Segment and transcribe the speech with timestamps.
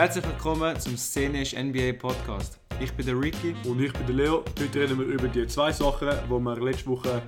[0.00, 2.58] Herzlich willkommen zum Szenisch NBA Podcast.
[2.80, 3.54] Ich bin der Ricky.
[3.68, 4.42] Und ich bin der Leo.
[4.58, 7.20] Heute reden wir über die zwei Sachen, die wir letzte Woche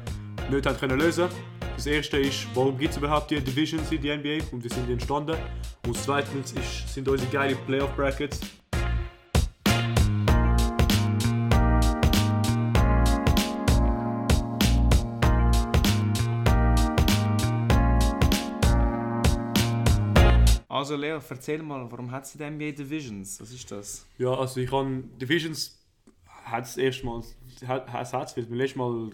[0.50, 1.28] nicht haben können lösen
[1.76, 4.88] Das erste ist, warum gibt es überhaupt die Divisions in die NBA und wie sind
[4.88, 5.36] die entstanden?
[5.84, 8.40] Und das zweite ist, sind unsere geile Playoff Brackets.
[20.92, 23.40] Also Leo, erzähl mal, warum hat es die NBA Divisions?
[23.40, 24.06] Was ist das?
[24.18, 25.80] Ja, also ich habe Divisions
[26.44, 27.22] hat es erstmal,
[27.66, 29.10] hat es, weil wir letztes Mal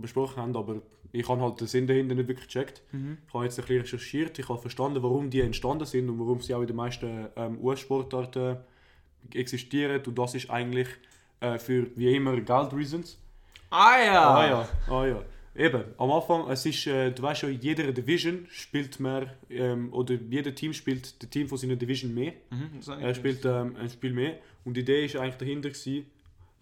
[0.00, 0.82] besprochen haben, aber
[1.12, 2.82] ich habe halt den Sinn dahinter nicht wirklich gecheckt.
[2.92, 3.16] Mhm.
[3.26, 6.42] Ich habe jetzt ein bisschen recherchiert, ich habe verstanden, warum die entstanden sind und warum
[6.42, 8.58] sie auch in den meisten ähm, US-Sportarten
[9.32, 10.02] existieren.
[10.04, 10.88] Und das ist eigentlich
[11.40, 13.18] äh, für wie immer Geld-Reasons.
[13.70, 14.34] Ah ja!
[14.34, 15.22] Ah ja, ah ja.
[15.56, 19.92] Eben, am Anfang, es ist, äh, du weißt schon, in jeder Division spielt man, ähm,
[19.92, 22.32] oder jeder Team spielt das Team von seiner Division mehr.
[22.50, 24.38] Mhm, Er spielt ähm, ein Spiel mehr.
[24.64, 26.06] Und die Idee ist eigentlich dahinter, gewesen,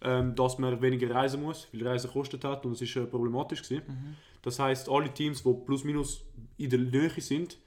[0.01, 3.63] ähm, dass man weniger reisen muss, weil Reisen kostet hat und es war äh, problematisch.
[3.63, 3.83] Gewesen.
[3.87, 4.15] Mhm.
[4.43, 6.23] Das heißt, alle Teams, die plus minus
[6.57, 7.57] in der Nähe sind,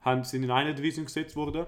[0.00, 1.64] haben, sind in einer Division gesetzt worden.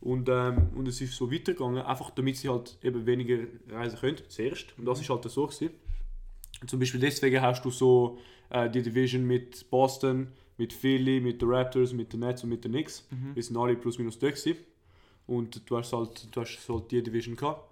[0.00, 3.38] Und, ähm, und es ist so weitergegangen, einfach damit sie halt eben weniger
[3.70, 4.78] reisen können, zuerst.
[4.78, 5.46] Und das ist halt so.
[5.46, 5.70] Gewesen.
[6.66, 8.18] Zum Beispiel deswegen hast du so
[8.50, 12.64] äh, die Division mit Boston, mit Philly, mit den Raptors, mit den Nets und mit
[12.64, 13.06] den Knicks.
[13.10, 13.34] Mhm.
[13.34, 14.56] Wir sind alle plus minus gewesen.
[15.26, 17.70] Und du hast halt, du hast halt die Division gehabt.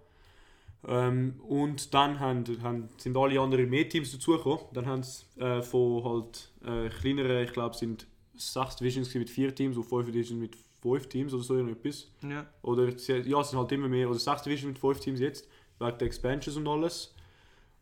[0.86, 4.64] Ähm, und dann haben, haben, sind alle anderen mehr Teams dazugekommen.
[4.72, 9.54] Dann haben sie äh, von halt äh, kleineren, ich glaube, sind sechs Divisions mit vier
[9.54, 12.10] Teams und fünf Divisions mit fünf Teams oder so irgendetwas.
[12.28, 12.46] Ja.
[12.62, 15.98] Oder ja, es sind halt immer mehr, oder sechs Divisions mit fünf Teams jetzt, wegen
[15.98, 17.14] der Expansions und alles.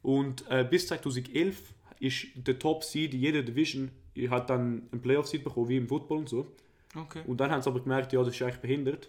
[0.03, 3.91] Und äh, bis 2011 ist der Top Seed in jeder Division
[4.29, 6.47] hat dann einen Playoff Seed bekommen, wie im Football und so.
[6.95, 7.23] Okay.
[7.27, 9.09] Und dann haben sie aber gemerkt, ja, das ist eigentlich behindert.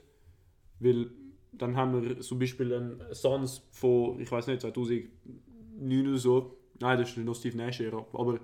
[0.79, 1.09] Weil
[1.51, 6.57] dann haben wir zum Beispiel einen Suns von, ich weiß nicht, 2009 oder so.
[6.79, 8.05] Nein, das ist noch Steve Nash Ära.
[8.13, 8.39] Aber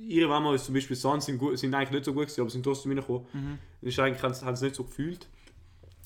[0.00, 2.50] irgendwann mal ist zum Beispiel Suns sind, gut, sind eigentlich nicht so gut gewesen, aber
[2.50, 3.26] sind trotzdem reingekommen.
[3.32, 3.58] Mhm.
[3.80, 5.28] Das ist eigentlich, haben sie haben sie nicht so gefühlt.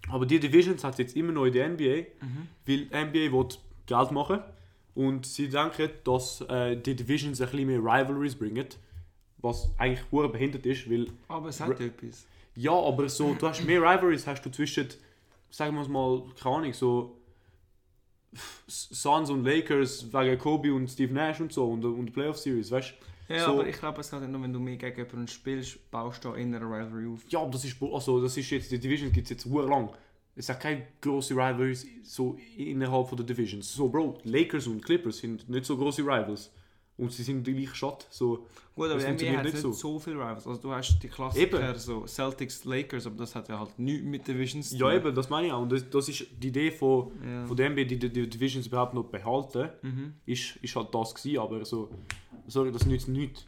[0.09, 2.49] Aber die Divisions hat es jetzt immer noch in der NBA, Mhm.
[2.67, 2.95] weil die
[3.31, 3.49] NBA will
[3.87, 4.41] Geld machen
[4.95, 8.67] und sie denken, dass äh, die Divisions ein bisschen mehr Rivalries bringen,
[9.39, 12.27] was eigentlich hure behindert ist, weil Aber es hat etwas.
[12.55, 14.89] ja, aber so, du hast mehr Rivalries hast du zwischen,
[15.51, 17.17] sagen wir es mal, keine Ahnung, so
[18.67, 22.95] Suns und Lakers wegen Kobe und Steve Nash und so und, und Playoff Series, weißt
[23.29, 25.91] Ja, So- aber ich glaube, es geht nicht nur, wenn du mehr gegen jemanden spielst,
[25.91, 27.21] baust du auch in einer Rivalry auf.
[27.29, 29.91] Ja, aber das ist, also, das ist jetzt, die Division gibt es jetzt lang.
[30.35, 33.73] Es hat keine grosse Rivalries so innerhalb von der Divisions.
[33.75, 36.51] So, Bro, Lakers und Clippers sind nicht so grosse Rivals.
[36.99, 38.07] Und sie sind die gleiche Stadt.
[38.11, 39.73] So, Gut, aber NBA hat nicht so.
[39.73, 39.99] so.
[39.99, 40.47] viele Rivals.
[40.47, 41.79] Also du hast die Klassiker, Eben.
[41.79, 44.97] so Celtics, Lakers, aber das hat ja halt nichts mit Divisions zu ja, tun.
[45.01, 45.63] eben, das meine ich auch.
[45.63, 47.47] Und das, das ist die Idee von, Ja.
[47.47, 50.15] von der NBA, die, die, die Divisions überhaupt noch behalten, Mhm.
[50.27, 51.39] ist, ist halt das gewesen.
[51.41, 51.91] Aber so,
[52.47, 53.47] sorry, das nützt nichts.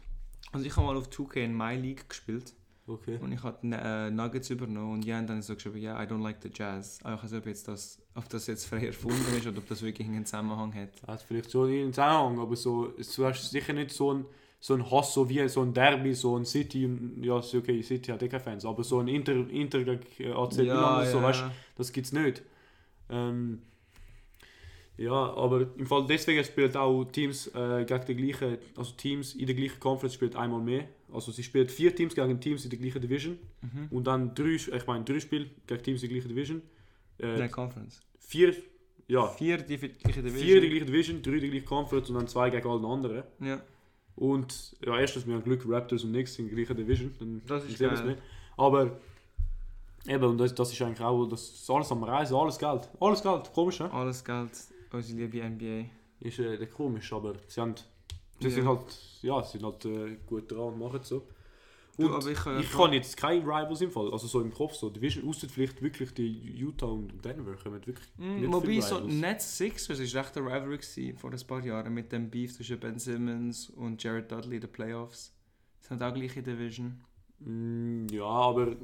[0.51, 2.53] Also ich habe mal auf 2K in My League gespielt
[2.87, 3.17] Okay.
[3.19, 6.21] und ich habe äh, Nuggets übernommen und die haben dann so geschrieben, ja, I don't
[6.21, 6.99] like the Jazz.
[7.03, 9.67] Aber ich weiß nicht, ob, jetzt das, ob das jetzt frei erfunden ist oder ob
[9.67, 10.89] das wirklich einen Zusammenhang hat.
[11.07, 14.25] Hat vielleicht so einen Zusammenhang, aber so, du hast sicher nicht so ein
[14.65, 16.89] so ein Hass, so wie so ein Derby, so ein City,
[17.21, 20.31] ja, ist okay, City hat eh keine Fans, aber so ein Inter, Inter gegen äh,
[20.31, 22.41] AC Milan oder so, weißt du, das gibt's nicht.
[23.07, 23.61] Ähm,
[24.97, 29.45] ja, aber im Fall deswegen spielt auch Teams äh, gegen die gleichen, also Teams in
[29.45, 30.85] der gleichen Conference spielt einmal mehr.
[31.13, 33.87] Also sie spielt vier Teams gegen Teams in der gleichen Division Mhm.
[33.91, 36.61] und dann drei, ich meine drei Spiele gegen Teams in der gleichen Division.
[37.19, 38.01] Äh, Nein, Conference.
[38.19, 38.53] vier,
[39.07, 40.39] ja, Vier die gleiche Division.
[40.43, 42.87] vier in der gleichen Division, drei in der gleichen Conference und dann zwei gegen alle
[42.87, 43.23] anderen.
[43.39, 43.61] Ja.
[44.15, 47.13] Und ja, erstens, wir haben Glück, Raptors und Knicks in der gleichen Division.
[47.19, 48.05] Dann Das ist geil.
[48.05, 48.21] nicht.
[48.57, 48.99] Aber
[50.07, 52.89] eben, und das, das ist eigentlich auch, das ist alles am Reisen, alles Geld.
[52.99, 53.91] Alles Geld, komisch, ne?
[53.91, 54.51] Alles Geld,
[54.91, 55.85] unsere liebe NBA.
[56.21, 57.75] Ist äh, der komisch, aber sie haben,
[58.39, 58.53] sie Ja.
[58.53, 61.27] sind halt, ja, sie sind halt äh, gut dran und machen es so.
[61.97, 64.53] Du, Und aber ich, äh, ich kann jetzt keine Rivals im Fall, also so im
[64.53, 64.89] Kopf so.
[64.89, 68.99] Division, außer vielleicht wirklich die Utah und Denver kommen wirklich Mm, nicht Wobei so.
[68.99, 72.79] Nets Sixers ist recht eine Rivalry gewesen vor ein paar Jahren mit dem Beef zwischen
[72.81, 75.33] Ben Simmons und Jared Dudley in den Playoffs.
[75.79, 76.99] Das sind auch gleiche Division.
[77.39, 78.75] Mm, Ja, aber war-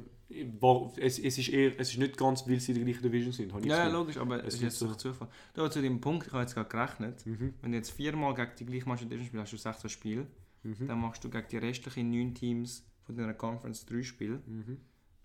[0.96, 3.52] es, es, ist eher, es ist nicht ganz, weil sie in der gleichen Division sind.
[3.64, 4.86] Ja, ja, logisch, aber Es ist jetzt so.
[4.86, 5.28] durch Zufall.
[5.54, 7.24] Du, zu dem Punkt, ich habe jetzt gerade gerechnet.
[7.26, 7.54] Mhm.
[7.60, 10.26] wenn du jetzt viermal gegen die gleiche Mannschaft Division spielst, hast du 16 Spiele.
[10.62, 10.86] Mhm.
[10.86, 14.40] Dann machst du gegen die restlichen 9 Teams von deiner Conference 3 Spiele.
[14.46, 14.78] Mhm.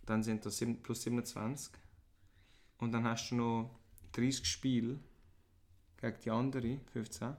[0.06, 1.74] Dann sind das sieben- plus 27.
[2.80, 3.80] Und dann hast du noch
[4.14, 5.00] 30 Spiele
[6.00, 7.36] gegen die anderen, 15.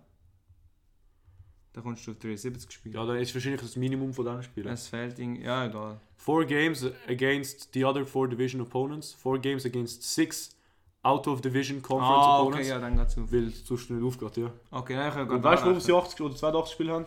[1.79, 2.97] Dann kommst du auf 73 Spiele.
[2.97, 4.67] Ja, dann ist wahrscheinlich das Minimum von diesen Spielen.
[4.67, 6.01] Es fehlt Ding, ja egal.
[6.17, 9.13] Four games against the other four division opponents.
[9.13, 10.57] Four games against six
[11.05, 12.67] Out-of-Division Conference Ah, Opponents.
[12.69, 13.31] okay, ja, dann geht's auf.
[13.33, 14.51] Weil es zu schnell aufgeht, ja.
[14.73, 17.05] Okay, dann können Und weißt du, warum sie 80 oder 82 Spiele haben?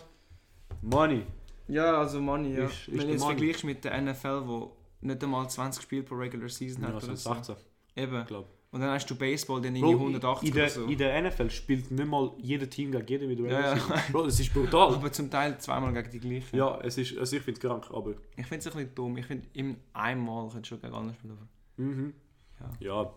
[0.81, 1.23] Money.
[1.67, 2.63] Ja, also Money, ja.
[2.67, 3.35] Ist- ist Wenn du jetzt Money.
[3.37, 4.71] vergleichst mit der NFL, wo
[5.01, 7.29] nicht einmal 20 Spiele pro Regular Season Ja, hat so.
[7.29, 7.55] 18,
[7.97, 8.25] Eben.
[8.25, 10.85] glaube Und dann hast du Baseball, den irgendwie Bro, 180 in der, so.
[10.85, 13.49] in der NFL spielt nicht mal jeder Team gegen jeden wieder.
[13.49, 13.83] Ja, ja.
[14.13, 14.95] Bro, das ist brutal.
[14.95, 16.55] Aber zum Teil zweimal gegen die gleichen.
[16.55, 18.11] ja, es ist, also ich finde es krank, aber...
[18.37, 19.17] Ich finde es ein bisschen dumm.
[19.17, 21.33] Ich finde, im einmal könntest du schon gegen andere spielen.
[21.33, 21.47] aber
[21.83, 22.13] Mhm.
[22.79, 23.03] Ja.
[23.03, 23.13] Ja,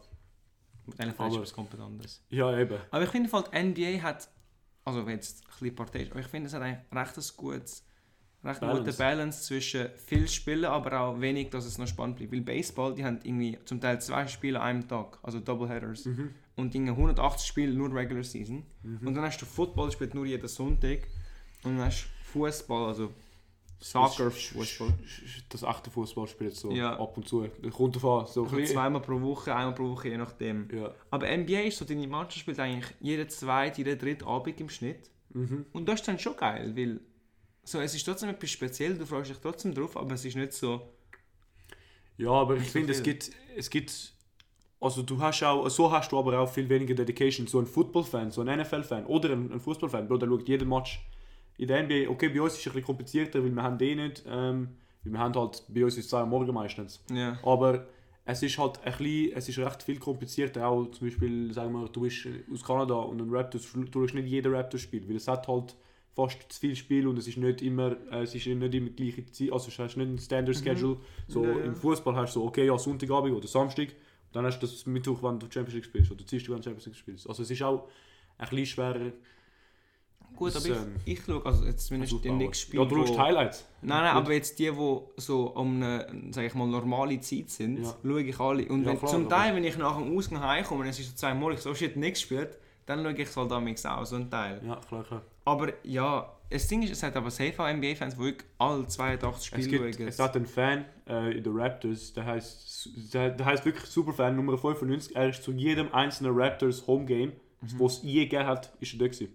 [0.87, 2.25] Mit NFL ist Aber- etwas komplett anderes.
[2.31, 2.79] ja eben.
[2.91, 4.29] Aber ich finde, halt, die NBA hat,
[4.85, 7.87] also jetzt ein bisschen parteiisch, aber ich finde, es hat eigentlich recht ein gutes,
[8.45, 8.99] recht eine gute Balance.
[8.99, 12.33] Balance zwischen viel Spielen, aber auch wenig, dass es noch spannend bleibt.
[12.33, 16.05] Weil Baseball, die haben irgendwie zum Teil zwei Spiele an einem Tag, also Doubleheaders.
[16.07, 16.31] Mhm.
[16.57, 18.65] Und irgendwie 180 Spiele nur Regular Season.
[18.83, 19.07] Mhm.
[19.07, 21.01] Und dann hast du Football, spielt nur jeden Sonntag.
[21.65, 23.11] Und dann hast du Fußball, also
[23.81, 24.95] Soccer, Fußball.
[25.51, 26.99] Das echte Fußball spielt so Ja.
[26.99, 27.47] ab und zu.
[27.71, 28.27] Kommt davon.
[28.27, 30.69] So Also zweimal pro Woche, einmal pro Woche, je nachdem.
[30.75, 30.95] Ja.
[31.11, 35.11] Aber NBA ist so, deine Mannschaft spielt eigentlich jeden zweiten, jeden dritten Abend im Schnitt.
[35.35, 35.67] Mhm.
[35.73, 37.01] Und das ist dann schon geil, weil
[37.65, 40.53] so, es ist trotzdem etwas speziell, du freust dich trotzdem drauf, aber es ist nicht
[40.53, 40.81] so...
[42.17, 44.13] Ja, aber ich so finde, es gibt, es gibt,
[44.81, 47.47] also du hast auch, so hast du aber auch viel weniger Dedication.
[47.47, 51.05] So ein Football-Fan, so ein NFL-Fan oder ein, ein Fußball-Fan, Bro, der schaut jeden Match
[51.57, 52.11] in der NBA.
[52.11, 55.13] Okay, bei uns ist es ein bisschen komplizierter, weil wir haben den nicht, ähm, weil
[55.13, 57.03] wir haben halt, bei uns ist es 2 Uhr morgen meistens.
[57.11, 57.39] Ja.
[57.43, 57.87] Aber
[58.25, 61.89] es ist halt ein bisschen, es ist recht viel komplizierter, auch zum Beispiel, sagen wir,
[61.89, 65.29] du bist aus Kanada und ein Raptors, du schaust nicht jeder Raptors spielt, weil es
[65.29, 65.75] hat halt
[66.15, 68.81] fast zu viel Spiel und es ist nicht immer, äh, es ist nicht immer die
[68.95, 71.49] gleiche Zeit, also du hast nicht ein Standard Schedule, so Mhm.
[71.49, 71.65] Ja, ja.
[71.65, 73.95] im Fußball hast du so, okay, ja, Sonntagabend oder Samstag, und
[74.37, 76.87] dann hast du das Mittwoch, wenn du Champions League spielst, oder Dienstag, wenn du Champions
[76.87, 77.29] League spielst.
[77.29, 77.89] Also es ist auch
[78.39, 79.13] ein bisschen schwerer
[80.37, 82.39] Gut, Das, aber ähm, ich, ich schaue, also jetzt zumindest aufbauen.
[82.39, 83.65] Knicks spielen, Ja, du schaust Highlights.
[83.83, 84.23] Nein, nein, Gut.
[84.25, 87.95] aber jetzt die, die so um eine, sag ich mal, normale Zeit sind, Ja.
[88.03, 88.67] schaue ich alle.
[88.67, 91.11] Und Ja, wenn, klar, zum Teil, wenn ich nach dem Ausgang heimkomme und es ist
[91.11, 94.05] so zwei Mal, ich so shit nichts gespielt, dann schaue ich es halt damals auch,
[94.05, 94.61] so ein Teil.
[94.67, 95.23] Ja, klar, klar.
[95.45, 99.53] Aber ja, das Ding ist, es hat aber safe auch NBA-Fans, die wirklich alle 82
[99.53, 100.09] Es, Spiele gibt, schauen.
[100.09, 104.37] es hat einen Fan äh, in den Raptors, der heißt, der, der heißt wirklich Superfan
[104.37, 105.15] Nummer 95.
[105.17, 107.81] Er ist zu jedem einzelnen Raptors Homegame, Mhm.
[107.81, 109.29] was es je gegeben hat, ist er da gewesen.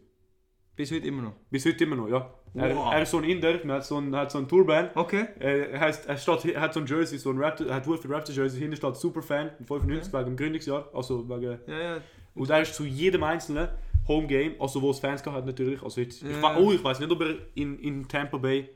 [0.76, 1.34] Bis heute immer noch.
[1.50, 2.32] Bis heute immer noch, ja.
[2.54, 2.94] Er, Wow.
[2.94, 4.90] er ist so ein Inder, er hat so ein, hat so ein Turban.
[4.96, 5.26] Okay.
[5.40, 8.08] Er, heißt, er, steht, er hat so ein Jersey, so ein Raptor, er hat Wolf
[8.08, 11.60] Raptor Jersey, hinten steht Superfan, 95 wegen dem Gründungsjahr, also wegen...
[11.68, 12.02] Ja, ja.
[12.36, 13.68] Und er ist zu jedem einzelnen
[14.10, 17.10] Homegame, also wo es Fans gehabt hat natürlich, also jetzt, ich, oh, ich weiß nicht,
[17.12, 18.68] ob er in, in Tampa Bay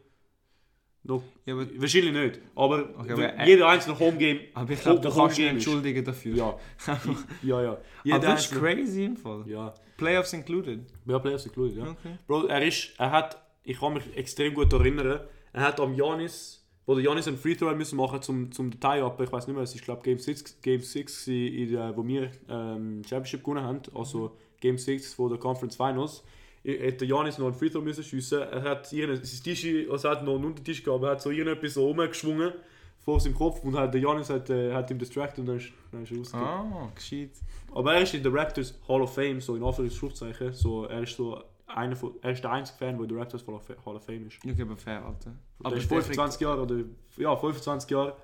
[1.05, 2.39] noch ja aber, Wahrscheinlich nicht.
[2.55, 4.39] Aber, Okay, aber, jeder einzelne Homegame.
[4.53, 6.35] aber ich glaube, du Home- kannst ist- entschuldigen dafür.
[6.35, 6.57] Ja.
[7.43, 7.77] ja, ja.
[8.05, 9.43] Jeder aber das ist crazy im Fall.
[9.47, 9.73] Ja.
[9.97, 10.79] Playoffs included.
[11.05, 11.83] Ja, Playoffs included, ja.
[11.83, 12.17] Okay.
[12.25, 15.19] Bro, er ist, er hat, ich kann mich extrem gut erinnern,
[15.51, 19.19] er hat am Janis, wo der Janis einen Free Throw müssen machen zum, zum Tie-Up,
[19.21, 22.31] ich weiß nicht mehr, es ist glaube Game 6, Game 6 in der, wo wir
[22.49, 26.23] ähm, Championship gewonnen haben, also Game 6 von der Conference Finals.
[26.65, 28.39] Hat der Janis noch einen Free Throw müssen schiessen.
[28.39, 31.29] Er hat ihren, sein Tisch, also er hat noch einen Untertisch gehabt, er hat so
[31.29, 32.53] irgendetwas so rumgeschwungen
[32.99, 35.73] vor seinem Kopf und hat, der Janis hat, äh, hat ihm distracted und dann ist,
[35.91, 36.73] dann ist er rausgekommen.
[36.73, 37.31] Ah, gescheit.
[37.75, 40.53] Aber er ist in der Raptors Hall of Fame, so in Anführungszeichen.
[40.53, 43.45] So, er ist so einer von, er ist der einzige Fan, der in der Raptors
[43.45, 44.37] Hall of, Hall of Fame ist.
[44.45, 45.33] Ich gebe fair, Alter.
[45.59, 46.77] Aber der ist 25 Jahre oder
[47.17, 48.15] ja 25 Jahre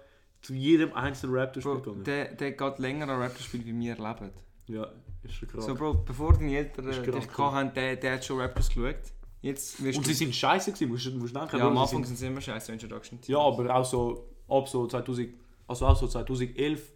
[0.42, 2.04] zu jedem einzelnen Raptor Bro, gegangen.
[2.06, 4.32] der, der geht länger an Raptors-Spiel, wie wir leben.
[4.68, 4.88] Ja,
[5.24, 5.66] ist schon krass.
[5.66, 8.70] So, Bro, bevor deine Eltern äh, krank, dich gehabt haben, der, der hat schon Raptors
[8.70, 8.96] geschaut.
[9.42, 11.58] Jetzt und sie sind scheiße gewesen, musst du musst denken.
[11.58, 13.20] ja, am Anfang sind, sie immer scheiße Introduction.
[13.26, 15.34] ja, aber auch so ab so 2000,
[15.68, 16.92] also auch so 2011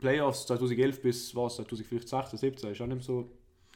[0.00, 3.30] Playoffs 2011 bis was 2016, 17 ist auch nicht so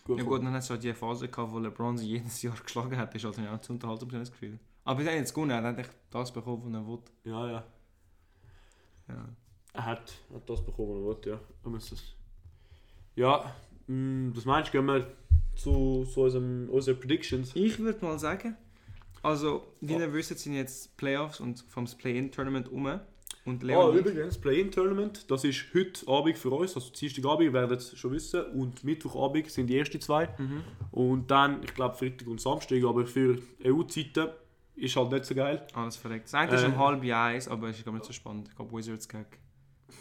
[0.04, 0.18] gut.
[0.18, 2.96] Ja gut, dann hat es halt die Phase gehabt, wo LeBron sie jedes Jahr geschlagen
[2.96, 3.14] hat.
[3.14, 4.58] Ist also auch zu unterhalten, das Gefühl.
[4.84, 7.12] Aber er hat jetzt gewonnen, er hat echt das bekommen, was er wollte.
[7.24, 7.64] ja, ja.
[9.08, 9.28] Ja.
[9.74, 11.40] Er hat, hat das bekommen, was er wollte, ja.
[11.64, 12.17] Das.
[13.18, 13.54] Ja,
[13.88, 15.06] mh, das meinst du, gehen wir
[15.56, 17.50] zu, zu unserem, unseren Predictions?
[17.54, 18.56] Ich würde mal sagen,
[19.22, 22.86] also, wie ihr wisst, sind jetzt Playoffs und vom Play-In-Tournament um.
[23.44, 27.52] Und Ah, Leon ich- übrigens, Play-In-Tournament, das ist heute Abend für uns, also Dienstagabend, ihr
[27.52, 30.28] werdet es schon wissen, und Mittwochabend sind die ersten zwei.
[30.38, 30.62] Mhm.
[30.92, 34.28] Und dann, ich glaube, Freitag und Samstag, aber für EU-Zeiten
[34.76, 35.66] ist halt nicht so geil.
[35.72, 36.32] Alles verreckt.
[36.32, 36.66] Das ist Äh.
[36.66, 38.48] um halb eins, aber es ist ich, nicht so spannend.
[38.48, 39.26] Ich glaube, Wizards gegen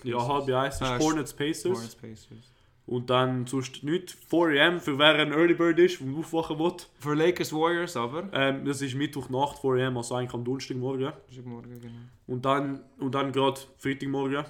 [0.03, 1.73] Ja, halb eins ist Ah, Hornets Pacers.
[1.77, 2.51] Hornets Pacers.
[2.87, 6.77] Und dann sonst nicht 4am, für wer ein Early Bird ist, der aufwachen will.
[6.99, 8.29] Für Lakers Warriors aber.
[8.31, 11.11] Ähm, das ist Mittwochnacht 4am, also eigentlich am Donnerstagmorgen.
[11.27, 11.93] Das ist morgen, genau.
[12.27, 14.45] Und dann, und dann gerade Freitagmorgen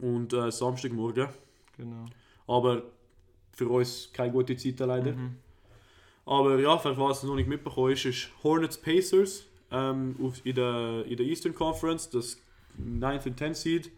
[0.00, 1.28] und äh, Samstagmorgen.
[1.76, 2.04] genau.
[2.48, 2.82] Aber
[3.52, 5.12] für uns keine gute Zeit leider.
[5.12, 5.36] Mhm.
[6.26, 11.04] Aber ja, für was noch nicht mitbekommen ist, ist Hornets Pacers ähm, auf, in, der,
[11.06, 12.42] in der Eastern Conference, das
[12.78, 13.90] 9th und 10th Seed.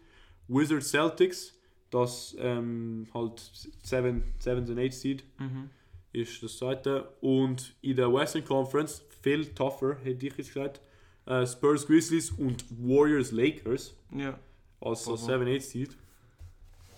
[0.47, 1.58] Wizards Celtics,
[1.91, 3.39] dass ähm, halt
[3.83, 5.69] 7 und 8 Seed Mhm.
[6.13, 7.09] ist das zweite.
[7.21, 10.81] Und in der Western Conference, viel tougher, hätte ich jetzt gesagt,
[11.25, 14.37] äh, Spurs Grizzlies und Warriors Lakers Ja.
[14.81, 15.41] als, als Voll.
[15.47, 15.97] 7-8 Seed.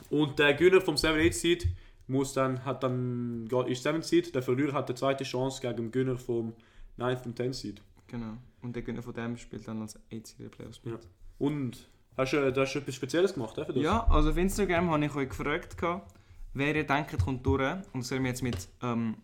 [0.09, 1.67] Und der Gewinner vom 7-8 Seed
[2.07, 5.91] muss dann, hat dann, ist 7 Seed, der Verlierer hat die zweite Chance gegen den
[5.91, 6.53] Gewinner vom
[6.97, 7.81] 9 und 10 Seed.
[8.07, 8.37] Genau.
[8.61, 10.93] Und der Gewinner von dem spielt dann als 8 Seed Playoffs mit.
[10.95, 10.99] Ja.
[11.39, 11.87] Und
[12.17, 13.83] hast du, du hast etwas Spezielles gemacht äh, für das?
[13.83, 16.13] Ja, also auf Instagram habe ich euch gefragt, gehabt,
[16.53, 17.77] wer ihr denkt, kommt durch.
[17.93, 19.17] Und sollen wir jetzt mit ähm,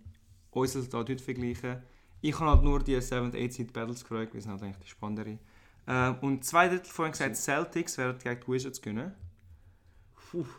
[0.51, 1.82] uns Resultat heute vergleichen.
[2.22, 4.89] Ich habe halt nur die 7 8 Seed Battles gefragt, weil sind halt eigentlich die
[4.89, 5.38] spannendere.
[5.88, 9.13] Ähm, und zwei Drittel vorhin gesagt, Celtics werden gegen die Wizards gewinnen.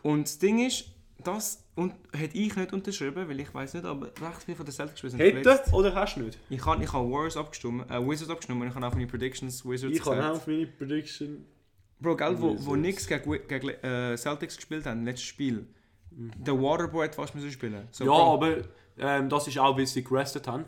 [0.01, 0.85] Und das Ding ist,
[1.23, 4.71] das und, hätte ich nicht unterschrieben, weil ich weiß nicht, aber recht viele von den
[4.71, 6.39] Celtics sind Hätte oder hast du nicht?
[6.49, 9.95] Ich habe ich Warriors abgestimmt, äh, Wizards abgestimmt und ich habe auch meine Predictions Wizards
[9.95, 11.45] Ich habe auch auf meine Prediction.
[11.99, 15.67] Bro, gell, wo, wo nix gegen, gegen äh, Celtics gespielt haben, letztes Spiel.
[16.11, 17.87] Der Waterboy hat fast müssen spielen.
[17.91, 18.57] So, ja, Bro, aber
[18.97, 20.65] ähm, das ist auch, weil sie gerestet haben.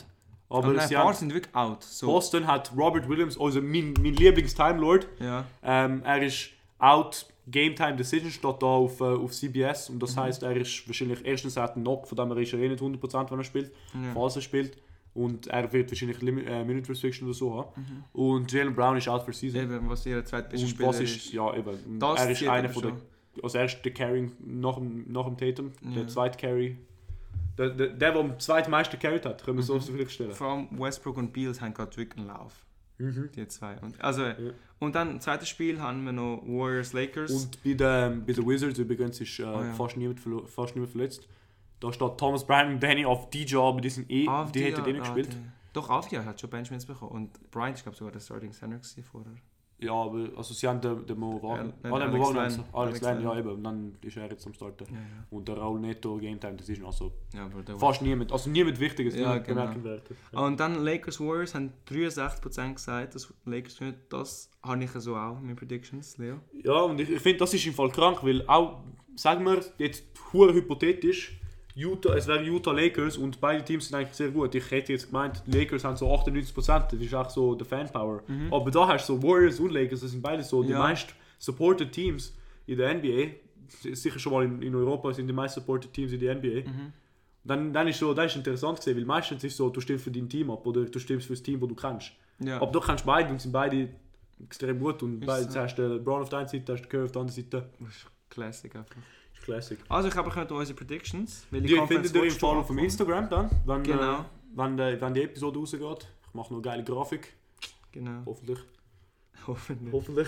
[0.50, 1.83] Aber, aber nein, sie haben, sind wirklich out.
[1.83, 5.07] So, Boston hat Robert Williams, also mein, mein Lieblings-Time Lord.
[5.19, 9.95] Ja, Ähm, er ist out Game Time Decision steht da auf, äh, auf CBS und
[9.95, 10.00] Mhm.
[10.00, 12.59] das heißt er ist wahrscheinlich erstens er hat einen Knock, von dem er ist er
[12.59, 14.13] eh nicht 100% wenn er spielt, ja.
[14.13, 14.77] falls er spielt
[15.13, 17.70] und er wird wahrscheinlich Limit, äh, Minute Restriction oder so haben.
[17.82, 18.03] Mhm.
[18.13, 19.62] Und Jalen Brown ist out for season.
[19.63, 21.34] Eben, was ihr zweitbester Spieler ist, ist.
[21.34, 23.44] ja eben, Das er ist einer von der, schon.
[23.44, 25.91] als erster der Carrying nach dem, nach dem Tatum, Ja.
[25.96, 26.77] der zweite Carry.
[27.58, 29.82] Der, der, der, der am zweitmeisten carried hat, können wir so Mhm.
[29.82, 30.32] vielleicht stellen.
[30.32, 32.65] Vor allem Westbrook und Beals haben gerade wirklich einen Lauf.
[32.98, 33.30] Mhm.
[33.36, 33.77] Die zwei.
[33.82, 34.24] Und, also,
[34.80, 37.32] und dann, zweites Spiel haben wir noch Warriors Lakers.
[37.32, 39.74] Und bei den, bei den Wizards übrigens ist äh, Ah, ja.
[39.74, 41.27] fast, niemand fast niemand verletzt.
[41.81, 44.85] Da steht Thomas Bryan und Danny auf DJ, aber die sind eh, Ah, die hätten
[44.85, 45.33] eh nicht ah, gespielt.
[45.33, 47.11] die- Doch, Avdia hat schon Benjamins bekommen.
[47.11, 48.79] Und Bryant ist, glaube sogar der Starting Center
[49.11, 49.33] vorher.
[49.79, 51.73] Ja, aber also sie haben den, den Mo Wagner.
[51.83, 52.47] Ja, Ah, den Alex Wagner.
[52.50, 52.63] Len.
[52.71, 53.50] Alex, Len, ja eben.
[53.50, 54.85] Und dann ist er jetzt am Starten.
[54.91, 55.25] Ja, ja.
[55.31, 59.15] Und der Raul Neto Game Time Decision, also ja der fast niemand, also niemand Wichtiges,
[59.15, 59.61] Ja, niemand genau.
[59.73, 60.03] bemerkenswert.
[60.33, 63.95] Und dann Lakers Warriors haben 63% gesagt, dass Lakers gewinnen.
[64.09, 66.41] Das habe ich so auch in meinen Predictions, Leo.
[66.63, 68.83] Ja, und ich, ich finde, das ist im Fall krank, weil auch,
[69.15, 71.39] sagen wir, jetzt hure hypothetisch,
[71.81, 74.53] Utah, es wäre Utah Lakers und beide Teams sind eigentlich sehr gut.
[74.55, 78.21] Ich hätte jetzt gemeint, die Lakers haben so 98%, das ist auch so der Fanpower.
[78.51, 80.79] Aber da hast du so Warriors und Lakers, das sind beide so die Ja.
[80.79, 82.33] meist supported Teams
[82.67, 83.31] in der NBA.
[83.93, 86.69] Sicher schon mal in, in Europa sind die meist supported Teams in der NBA.
[87.43, 90.11] Dann, dann ist so, das ist interessant gesehen, weil meistens ist so, du stimmst für
[90.11, 92.11] dein Team ab oder du stimmst für das Team, das du kennst.
[92.39, 92.61] Ja.
[92.61, 93.89] Aber du kannst beide und sind beide
[94.43, 95.01] extrem gut.
[95.01, 95.59] Und beide, so.
[95.59, 97.69] hast du Brown auf der einen Seite, hast du Curry auf der anderen Seite.
[97.79, 98.95] Das ist Classic einfach.
[99.41, 99.79] Classic.
[99.89, 101.45] Also ich habe euch unsere Predictions.
[101.51, 102.77] Weil Die findet ihr im Fall auf dem?
[102.79, 104.21] Instagram dann, wenn, Genau.
[104.21, 104.24] äh,
[104.55, 106.07] wenn, äh, wenn die Episode rausgeht.
[106.27, 107.33] Ich mache noch eine geile Grafik,
[107.91, 108.21] Genau.
[108.25, 108.60] hoffentlich.
[109.48, 109.91] Hoffentlich.
[109.93, 110.27] hoffentlich.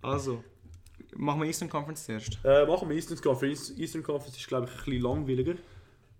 [0.00, 0.42] Also,
[1.16, 2.38] machen wir Eastern Conference zuerst.
[2.44, 3.76] Äh, machen wir Eastern Conference.
[3.76, 5.54] Eastern Conference ist glaube ich ein bisschen langweiliger.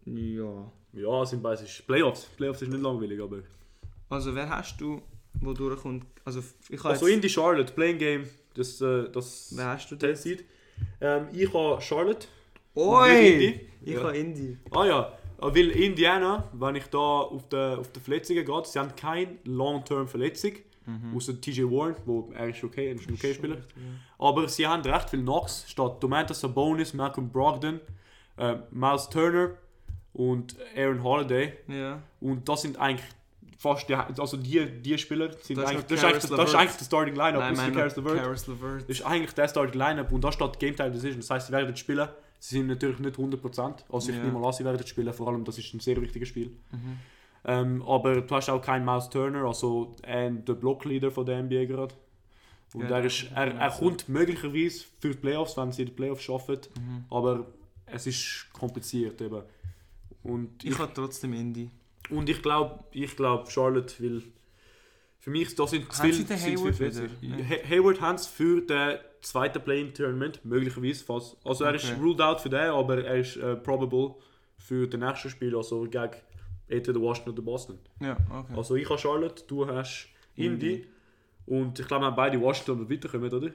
[0.06, 0.72] Ja.
[0.92, 2.26] Ja, sind beides Playoffs.
[2.36, 3.38] Playoffs ist nicht langweilig, aber...
[4.08, 5.02] Also wer hast du,
[5.40, 6.06] wo durchkommt?
[6.24, 7.14] Also ich habe Also jetzt...
[7.16, 10.44] Indy Charlotte, Playing Game, das, äh, das Wer hast du 10 Seed.
[11.00, 12.26] Ähm, ich habe Charlotte.
[12.74, 13.32] Oi!
[13.32, 13.60] Indy?
[13.82, 14.00] Ich Ja.
[14.04, 14.58] habe Indy.
[14.70, 18.94] Ah ja, weil Indiana, wenn ich da auf die, auf die Verletzungen gehe, sie haben
[18.96, 20.52] keine Long-Term-Verletzung.
[21.16, 23.56] Außer TJ Warren, wo er ist okay, ist ein okay Spieler.
[24.18, 25.64] Aber sie haben recht viel Knocks.
[25.66, 27.80] Statt Domantas Sabonis, Malcolm Brogdon,
[28.36, 29.52] äh, Miles Turner
[30.12, 31.54] und Aaron Holiday.
[31.68, 32.02] Ja.
[32.20, 33.08] Und das sind eigentlich
[33.58, 36.48] fast die, also die, die Spieler sind Das ist eigentlich, das ist eigentlich, Caris das
[36.48, 37.40] ist eigentlich der Starting Lineup.
[37.40, 38.48] Nein, mein Caris LeVert.
[38.48, 38.82] LeVert.
[38.82, 41.20] Das ist eigentlich der Starting Lineup und da steht Game Time Decision.
[41.20, 42.08] Das heißt, sie werden spielen.
[42.38, 43.84] Sie sind natürlich nicht 100%.
[43.90, 44.22] Also ich Ja.
[44.22, 45.12] nehme mal an, sie werden spielen.
[45.14, 46.48] Vor allem, das ist ein sehr wichtiges Spiel.
[46.72, 46.98] Mhm.
[47.46, 51.64] Ähm, aber du hast auch keinen Miles Turner, also äh, der Blockleader von der NBA
[51.66, 51.94] gerade.
[52.74, 56.22] Und Ja, er, ist, er, er kommt möglicherweise für die Playoffs, wenn sie die Playoffs
[56.24, 56.58] schaffen.
[56.76, 57.04] Mhm.
[57.10, 57.46] Aber
[57.86, 59.42] es ist kompliziert eben.
[60.22, 61.70] Und Ich habe trotzdem Indy.
[62.10, 64.22] Und ich glaube, ich glaub, Charlotte will.
[65.20, 67.10] Für mich da sind zu viel, sie den Hayward viel.
[67.22, 67.36] Ja.
[67.38, 71.02] Ha- Hayward haben sie für den zweiten Play-in-Tournament, möglicherweise.
[71.04, 72.00] Falls, also er ist Okay.
[72.00, 74.16] ruled out für den, aber er ist äh, probable
[74.58, 76.10] für das nächste Spiel, also gegen
[76.68, 77.78] entweder Washington oder Boston.
[78.00, 78.52] Ja, okay.
[78.54, 80.86] Also ich habe Charlotte, du hast Indy.
[81.46, 83.48] Und ich glaube, wir haben beide Washington weiterkommen, oder?
[83.48, 83.52] ja,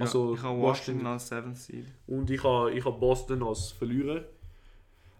[0.00, 1.86] also ich habe Washington- Washington als 7 Seed.
[2.06, 4.24] Und ich habe, ich habe Boston als Verlierer.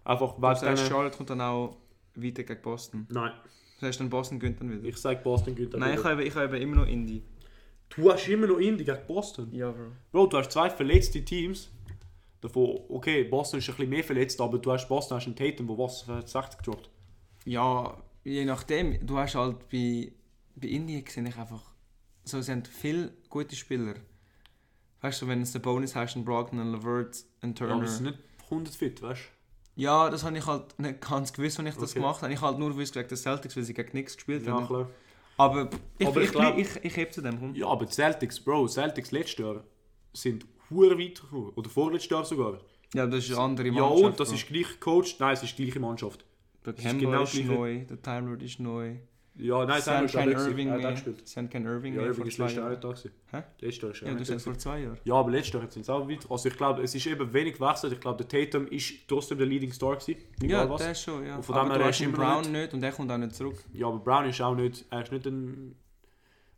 [0.03, 1.77] Einfach weil sagst, denen- Charlotte kommt dann auch
[2.15, 3.07] weiter gegen Boston.
[3.09, 3.31] Nein,
[3.79, 4.83] Das heißt, dann Boston gewinnt dann wieder.
[4.87, 5.73] ich sage Boston gewinnt.
[5.77, 7.23] Nein, ich habe, ich habe immer noch Indy.
[7.89, 9.53] Du hast immer noch Indy gegen Boston.
[9.53, 9.91] Ja, Bro.
[10.11, 11.69] Bro, du hast zwei verletzte Teams.
[12.41, 15.67] Davon, okay, Boston ist ein bisschen mehr verletzt, aber du hast Boston hast einen Tatum,
[15.67, 16.89] der was für 60 gedroppt.
[17.45, 19.05] Ja, je nachdem.
[19.05, 20.11] Du hast halt bei,
[20.55, 21.71] bei Indy gesehen, ich einfach.
[22.25, 23.95] So, sie haben viele gute Spieler.
[25.01, 27.83] Weißt du, wenn du einen Bonus hast, einen Brogdon, einen Levert, einen Ja, aber Turner.
[27.85, 29.27] es ist nicht 100 fit, weißt du?
[29.75, 31.99] Ja, das habe ich halt nicht ganz gewusst, wenn ich das Okay.
[31.99, 32.31] gemacht habe.
[32.31, 34.67] Ich habe halt nur gewusst gegen die Celtics, weil sie gegen nichts gespielt Ja, haben.
[34.67, 34.89] klar.
[35.37, 37.55] Aber ich, Aber ich, ich ich, glaub- ich, ich, heb zu dem, komm.
[37.55, 39.63] Ja, aber die Celtics, Bro, Celtics letztes Jahr
[40.13, 41.51] sind hure weit gekommen.
[41.55, 42.59] Oder vorletztes Jahr sogar.
[42.93, 44.03] Ja, das ist eine andere Ja, Mannschaft.
[44.03, 45.15] und das ist gleich gecoacht.
[45.19, 46.23] Nein, es ist die gleiche Mannschaft.
[46.63, 48.95] Der das ist Kemba genau ist neu, der Tyler ist neu.
[49.35, 50.31] Ja, nein, weg gewesen.
[50.31, 51.27] Irving Er hat gespielt.
[51.27, 53.11] Sie haben keinen Irving Ja, Irving ist letztes Jahr nicht da gewesen.
[53.31, 53.43] Hä?
[53.59, 54.99] Letztes Jahr ist er Ja, du sagst vor zwei Jahren.
[55.03, 56.29] Ja, aber letztes Jahr sind sie auch weit.
[56.29, 57.93] Also ich glaube, es ist eben wenig gewechselt.
[57.93, 60.21] Ich glaube, der Tatum ist trotzdem der Leading Star gewesen.
[60.43, 60.81] Ja, was.
[60.83, 61.37] der schon, ja.
[61.37, 63.17] Und von Aber dem her du er hast den Brown nicht und der kommt auch
[63.17, 63.63] nicht zurück.
[63.73, 65.75] Ja, aber Brown ist auch nicht, er ist nicht ein...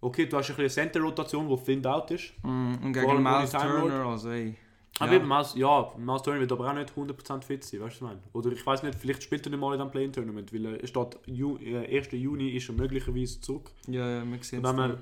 [0.02, 2.34] Okay, du hast ein bisschen eine Center-Rotation, die Find out ist.
[2.44, 3.52] Mm, und gegen Miles.
[3.52, 4.56] Turner, also ey.
[5.00, 5.18] Aber Ja.
[5.18, 7.94] eben, Miles, ja, Miles Turner wird aber auch nicht 100% fit sein, weißt du was
[7.96, 8.20] ich meine?
[8.34, 11.18] Oder ich weiß nicht, vielleicht spielt er nicht mal in dem Play-In-Tournament, weil er steht,
[11.26, 12.14] Ju, äh, 1.
[12.14, 13.72] Juni ist er möglicherweise zurück.
[13.88, 14.98] Ja, ja, wir sehen Von es.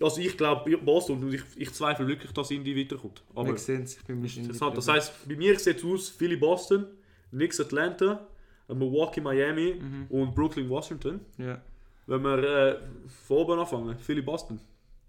[0.00, 3.22] Also ich glaube, Boston, und ich, ich zweifle wirklich, dass Indy weiterkommt.
[3.34, 4.76] Aber Wir sehen es, ich bin mir interessant.
[4.76, 6.86] Das heisst, bei mir sieht es aus, Philly Boston,
[7.30, 8.26] Knicks Atlanta,
[8.68, 10.06] äh, Milwaukee Miami Mhm.
[10.10, 11.20] und Brooklyn Washington.
[11.38, 11.60] Ja.
[12.06, 12.78] Wenn wir äh,
[13.26, 14.60] von oben anfangen, Philly Boston.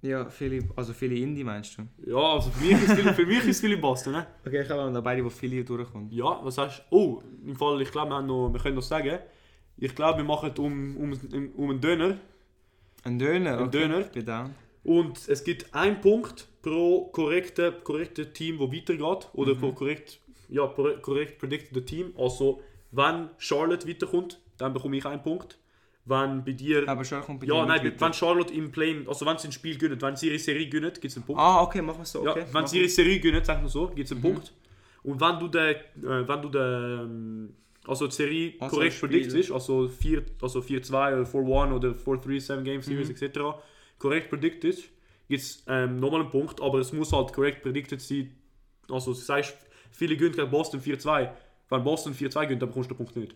[0.01, 1.83] Ja, Philly, also Philly Indie meinst du?
[2.09, 4.27] Ja, also für mich ist Philly, für mich ist Philly Boston, ne?
[4.45, 6.13] Okay, ich habe da beide, wo Philly durchkommt.
[6.13, 6.83] Ja, was heißt?
[6.89, 9.19] Oh, im Fall, ich glaube, wir, haben noch, wir können noch sagen,
[9.77, 11.19] ich glaube, wir machen um, um,
[11.57, 12.17] um einen Döner
[13.03, 13.57] Ein Döner?
[13.59, 13.99] Ein Döner.
[14.01, 14.55] Ich bin down.
[14.83, 20.65] und es gibt einen Punkt pro korrekte, korrekte Team, wo weitergeht oder pro korrekt, ja,
[20.67, 22.13] korrekt predicted Team.
[22.17, 25.57] Also, wenn Charlotte weiterkommt, dann bekomme ich einen Punkt.
[26.09, 26.87] Wenn bei dir...
[26.89, 28.13] Aber schon kommt bei ja, dir nein, nicht wenn.
[28.13, 31.05] Charlotte im Play, also wenn sie ein Spiel gewinnen, wenn sie ihre Serie gewinnen, gibt
[31.05, 31.39] es einen Punkt.
[31.39, 32.23] Ah, okay, machen wir so.
[32.25, 34.33] Ja, Okay, wenn mach sie ihre Serie gewinnen, sagen wir so, gibt es einen Mhm.
[34.33, 34.53] Punkt.
[35.03, 37.53] Und wenn du den, äh, wenn du den, ähm,
[37.87, 42.63] also die Serie Also korrekt prediktest, also 4 also 4-2 oder 4-1 oder 4-3, 7
[42.63, 43.15] Game Series Mhm.
[43.15, 43.39] etc.,
[43.97, 44.83] korrekt prediktest,
[45.27, 48.35] gibt es ähm, nochmal einen Punkt, aber es muss halt korrekt predicted sein.
[48.89, 49.55] Also du sagst,
[49.91, 51.29] viele gewinnen gegen Boston 4-2.
[51.69, 53.35] Wenn Boston 4-2 gewinnt, dann bekommst du den Punkt nicht.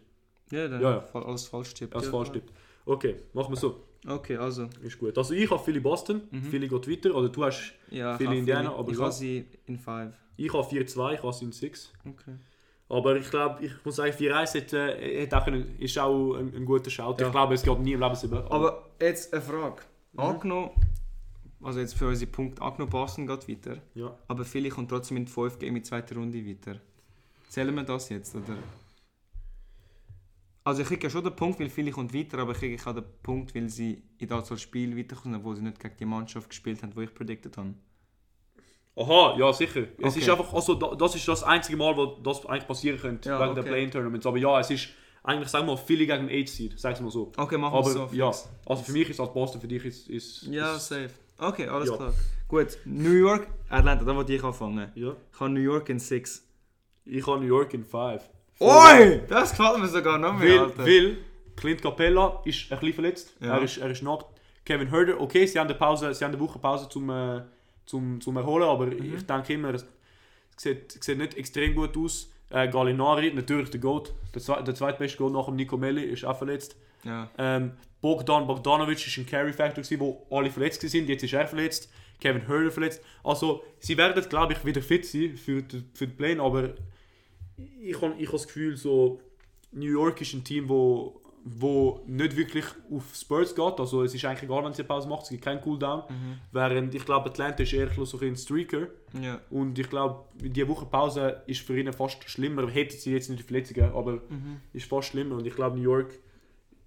[0.51, 1.21] Ja, dann Ja, ja.
[1.21, 1.95] alles falsch tippt.
[1.95, 2.51] Das ja, falsch stimmt.
[2.85, 3.83] Okay, machen wir so.
[4.05, 4.67] Okay, also.
[4.81, 5.17] Ist gut.
[5.17, 6.41] Also ich habe Philly Boston, Mhm.
[6.43, 9.77] Philly geht weiter, oder du hast, Ja, habe Indiana, Philly- aber Ich habe sie in
[9.77, 10.13] 5.
[10.35, 11.91] ich habe 4-2, ich habe sie in 6.
[12.05, 12.33] Okay.
[12.89, 16.53] Aber ich glaube, ich muss sagen, 4-1 hat, äh, hat auch einen, ist auch ein,
[16.53, 17.15] ein guter Shout.
[17.19, 17.27] Ja.
[17.27, 18.51] Ich glaube, es geht nie im Leben über.
[18.51, 19.81] Aber jetzt eine Frage.
[20.11, 20.19] Mhm.
[20.19, 20.71] Angenommen,
[21.61, 23.77] also jetzt für unsere Punkte angenommen, Boston geht weiter.
[23.95, 24.13] Ja.
[24.27, 26.75] Aber Philly kommt trotzdem in die 5 Game in die zweite Runde weiter.
[27.47, 28.57] Zählen wir das jetzt, oder?
[30.65, 32.93] Also ich kriege ja schon den Punkt, weil Philly kommt weiter, aber ich kriege auch
[32.93, 36.81] den Punkt, weil sie in das Spiel weiterkommen, wo sie nicht gegen die Mannschaft gespielt
[36.81, 37.73] haben, die ich predicted habe.
[38.95, 39.87] Aha, ja sicher.
[39.97, 40.19] Es Okay.
[40.19, 43.39] ist einfach, also da- das ist das einzige Mal, wo das eigentlich passieren könnte, Ja,
[43.41, 43.71] wegen der okay.
[43.73, 44.25] Play-In-Tournaments.
[44.25, 44.89] Aber ja, es ist
[45.23, 47.31] eigentlich, sagen wir mal, Philly gegen den 8-Seed, sag's mal so.
[47.35, 48.09] Okay, machen wir es so.
[48.13, 48.27] ja,
[48.65, 50.09] also für mich ist das Boston, für dich ist...
[50.09, 51.09] ist Ja, ist, safe.
[51.39, 51.95] Okay, alles Ja.
[51.97, 52.13] klar.
[52.47, 54.91] Gut, New York, Atlanta, da wollte ich anfangen.
[54.95, 55.15] ja.
[55.33, 56.47] Ich habe New York in 6.
[57.05, 58.21] Ich habe New York in 5.
[58.59, 59.21] Oi!
[59.27, 60.85] Das gefällt mir sogar noch mehr, Weil, Alter.
[60.85, 61.17] weil
[61.55, 63.33] Clint Capella ist ein bisschen verletzt.
[63.39, 63.57] Ja.
[63.57, 64.25] Er ist, er ist not.
[64.65, 67.41] Kevin Herder, okay, sie haben eine Pause, sie haben eine Woche Pause zum, äh,
[67.85, 69.15] zum, zum Erholen, aber Mhm.
[69.17, 69.85] ich denke immer, es
[70.55, 72.29] sieht, sieht nicht extrem gut aus.
[72.49, 76.23] Äh, Gallinari, natürlich der Goat, der, zwe der zweitbeste Goat nach dem Nico Melli, ist
[76.23, 76.75] auch verletzt.
[77.03, 77.29] Ja.
[77.37, 81.09] Ähm, Bogdan Bogdanovic ist ein Carry-Factor, wo alle verletzt sind.
[81.09, 81.89] Jetzt ist er verletzt.
[82.21, 83.01] Kevin Herder verletzt.
[83.23, 86.69] Also, sie werden, glaube ich, wieder fit sein für die, für die Plane, aber
[87.57, 89.19] ich habe ich hab das Gefühl, so,
[89.71, 93.79] New York ist ein Team, wo, wo nicht wirklich auf Spurs geht.
[93.79, 96.03] Also, es ist eigentlich egal, wenn sie eine Pause macht, es gibt keinen Cooldown.
[96.09, 96.37] Mhm.
[96.51, 98.87] Während ich glaube, Atlanta ist eher so ein Streaker.
[99.21, 99.41] Ja.
[99.49, 102.69] Und ich glaube, die Woche Pause ist für ihn fast schlimmer.
[102.69, 104.61] Hätten sie jetzt nicht die Verletzungen, aber Mhm.
[104.73, 105.35] ist fast schlimmer.
[105.35, 106.13] Und ich glaube, New York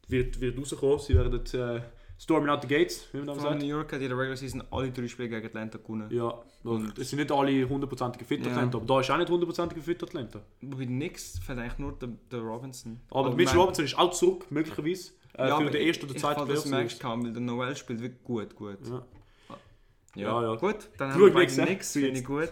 [0.08, 0.98] wird, wird rauskommen.
[1.00, 1.80] Sie werden äh,
[2.18, 3.60] storming out the gates, wie man sagt.
[3.60, 6.08] New York hat in der Regular Season alle drei Spiele gegen Atlanta gewonnen.
[6.10, 8.52] Ja, Und- es sind nicht alle hundertprozentige fit Ja.
[8.52, 10.40] Atlanta, aber da ist auch nicht hundertprozentige fit Atlanta.
[10.62, 13.00] Bei den Knicks fällt eigentlich nur der, der Robinson.
[13.10, 13.56] Aber Oh, Mitchell nein.
[13.58, 15.12] Robinson ist auch zurück, möglicherweise.
[15.34, 17.42] Äh, Ja, für aber den ersten oder zweiten Ich fand das Playoff kaum, weil der
[17.42, 18.78] Noel spielt wirklich gut, gut.
[18.88, 19.04] Ja.
[20.14, 20.54] Ja, ja.
[20.54, 21.70] Gut, dann haben wir bei Knicks, den hä?
[21.74, 22.50] Knicks, finde ich gut.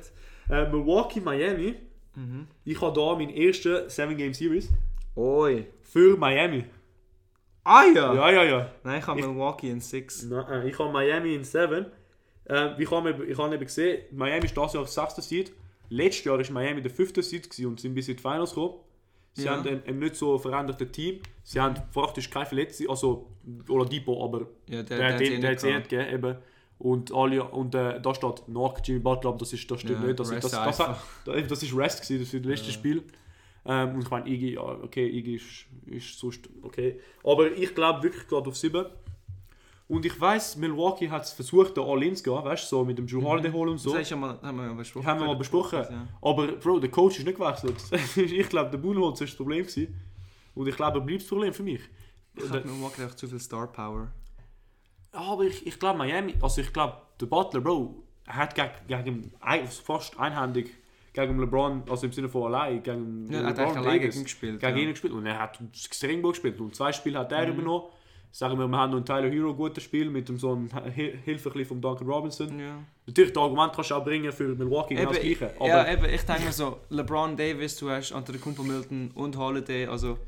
[0.50, 1.76] Äh, Milwaukee, Miami.
[2.14, 2.46] Mhm.
[2.66, 4.68] Ich habe da meinen ersten 7-Game-Series
[5.16, 5.66] Oi.
[5.82, 6.66] für Miami.
[7.64, 8.14] Ah ja!
[8.14, 8.70] Ja, ja, ja.
[8.82, 10.24] Nein, ich habe Ich- Milwaukee in 6.
[10.24, 11.86] Nein, ich habe Miami in 7.
[12.46, 15.22] Äh, ich habe ich hab eben gesehen, Miami ist das Jahr das 6.
[15.22, 15.52] Seed.
[15.88, 17.12] Letztes Jahr war Miami der 5.
[17.22, 18.74] Seed und sind bis in die Finals gekommen.
[19.32, 19.52] Sie Ja.
[19.56, 21.20] haben ein, ein nicht so verändertes Team.
[21.42, 23.26] Sie haben praktisch keine Verletzung, also
[23.68, 26.36] Oladipo, aber Ja, der, der, der, hat der eh nicht gegeben, eben.
[26.78, 30.06] Und, alle, und äh, da steht nach Jimmy Butler, aber das, ist, das stimmt Ja,
[30.06, 30.20] nicht.
[30.20, 30.76] Das, das, Rest das,
[31.24, 32.72] das, das, ist Rest gewesen, das für das letzte.
[32.72, 33.02] Spiel.
[33.66, 37.00] Ähm, und ich meine, Iggy, ja, okay, Iggy ist, ist sonst okay.
[37.22, 38.84] Aber ich glaube wirklich gerade auf 7.
[39.86, 42.96] Und ich weiß, Milwaukee hat es versucht, da All-In zu gehen, weißt du, so mit
[42.96, 43.92] dem Drew Holiday holen und so.
[43.92, 45.06] Das ja mal, haben wir ja besprochen.
[45.06, 45.78] Haben wir mal besprochen.
[45.78, 46.08] Ja.
[46.22, 47.76] Aber Bro, der Coach ist nicht gewechselt.
[48.16, 49.66] ich glaube, der Budenholz war das Problem.
[49.66, 49.94] Gewesen.
[50.54, 51.80] Und ich glaube, er bleibt das Problem für mich.
[52.36, 54.10] Ich habe Milwaukee einfach zu viel Star Power.
[55.12, 59.32] Aber ich, ich glaube, Miami, also ich glaube, der Butler, Bro, hat gegen, gegen
[59.68, 60.74] fast einhändig
[61.14, 64.60] gegen LeBron, also im Sinne von allein, gegen Ja, hat LeBron eigentlich allein gegen gespielt.
[64.60, 64.82] gegen ja.
[64.82, 65.12] ihn gespielt.
[65.14, 66.60] Und er hat extrem gut gespielt.
[66.60, 67.54] Und zwei Spiele hat er Mhm.
[67.54, 67.84] übernommen.
[68.32, 71.16] Sagen wir, wir haben noch ein Tyler Hero gutes Spiel mit dem so einem Hil-
[71.24, 72.58] Hilfe von Duncan Robinson.
[72.58, 72.82] Ja.
[73.06, 75.52] Natürlich, das Argument kannst du auch bringen für Milwaukee genau das Gleiche.
[75.56, 79.86] Aber ja, eben, ich denke mir so, LeBron Davis, du hast Antetokounmpo Milton und Holiday,
[79.86, 80.18] also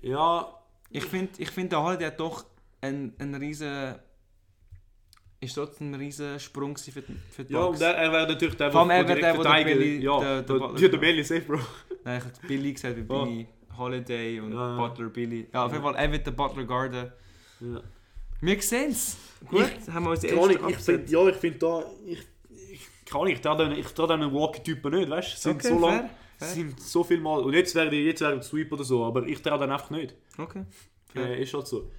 [0.00, 0.46] ja,
[0.90, 2.44] ich finde, ich find, der Holiday hat doch
[2.80, 3.96] einen, einen riesen,
[5.42, 7.80] ist trotzdem ein riesen Sprung für die, für die ja, und Bucks.
[7.80, 10.58] er, er wäre natürlich der, Vor allem er der der, der Billy- Ja, der- der
[10.78, 11.58] der, der Billy safe, Bro.
[12.04, 13.02] Nein, ich habe Billy gesagt, wie.
[13.02, 14.76] Billy Holiday und Ja.
[14.76, 15.48] Butler Billy.
[15.52, 17.12] Ja, auf jeden Fall, er wird den Butler guarden.
[17.60, 17.80] Ja.
[18.40, 19.16] Wir sehen es.
[19.48, 20.96] Gut, haben wir uns erste ich Upset.
[21.00, 21.84] find, ja, ich finde da.
[22.06, 22.18] Ich,
[22.72, 25.38] ich, keine Ahnung, ich traue ich den Milwaukee-Typen nicht, weißt du?
[25.38, 26.10] Sind Okay, so lang.
[26.38, 26.48] fair.
[26.48, 27.40] Sie sind so viel Mal.
[27.40, 30.14] Und jetzt wäre jetzt ein Sweep oder so, aber ich traue den einfach nicht.
[30.38, 30.64] Okay.
[31.12, 31.26] Fair.
[31.38, 31.90] Äh, ist halt so.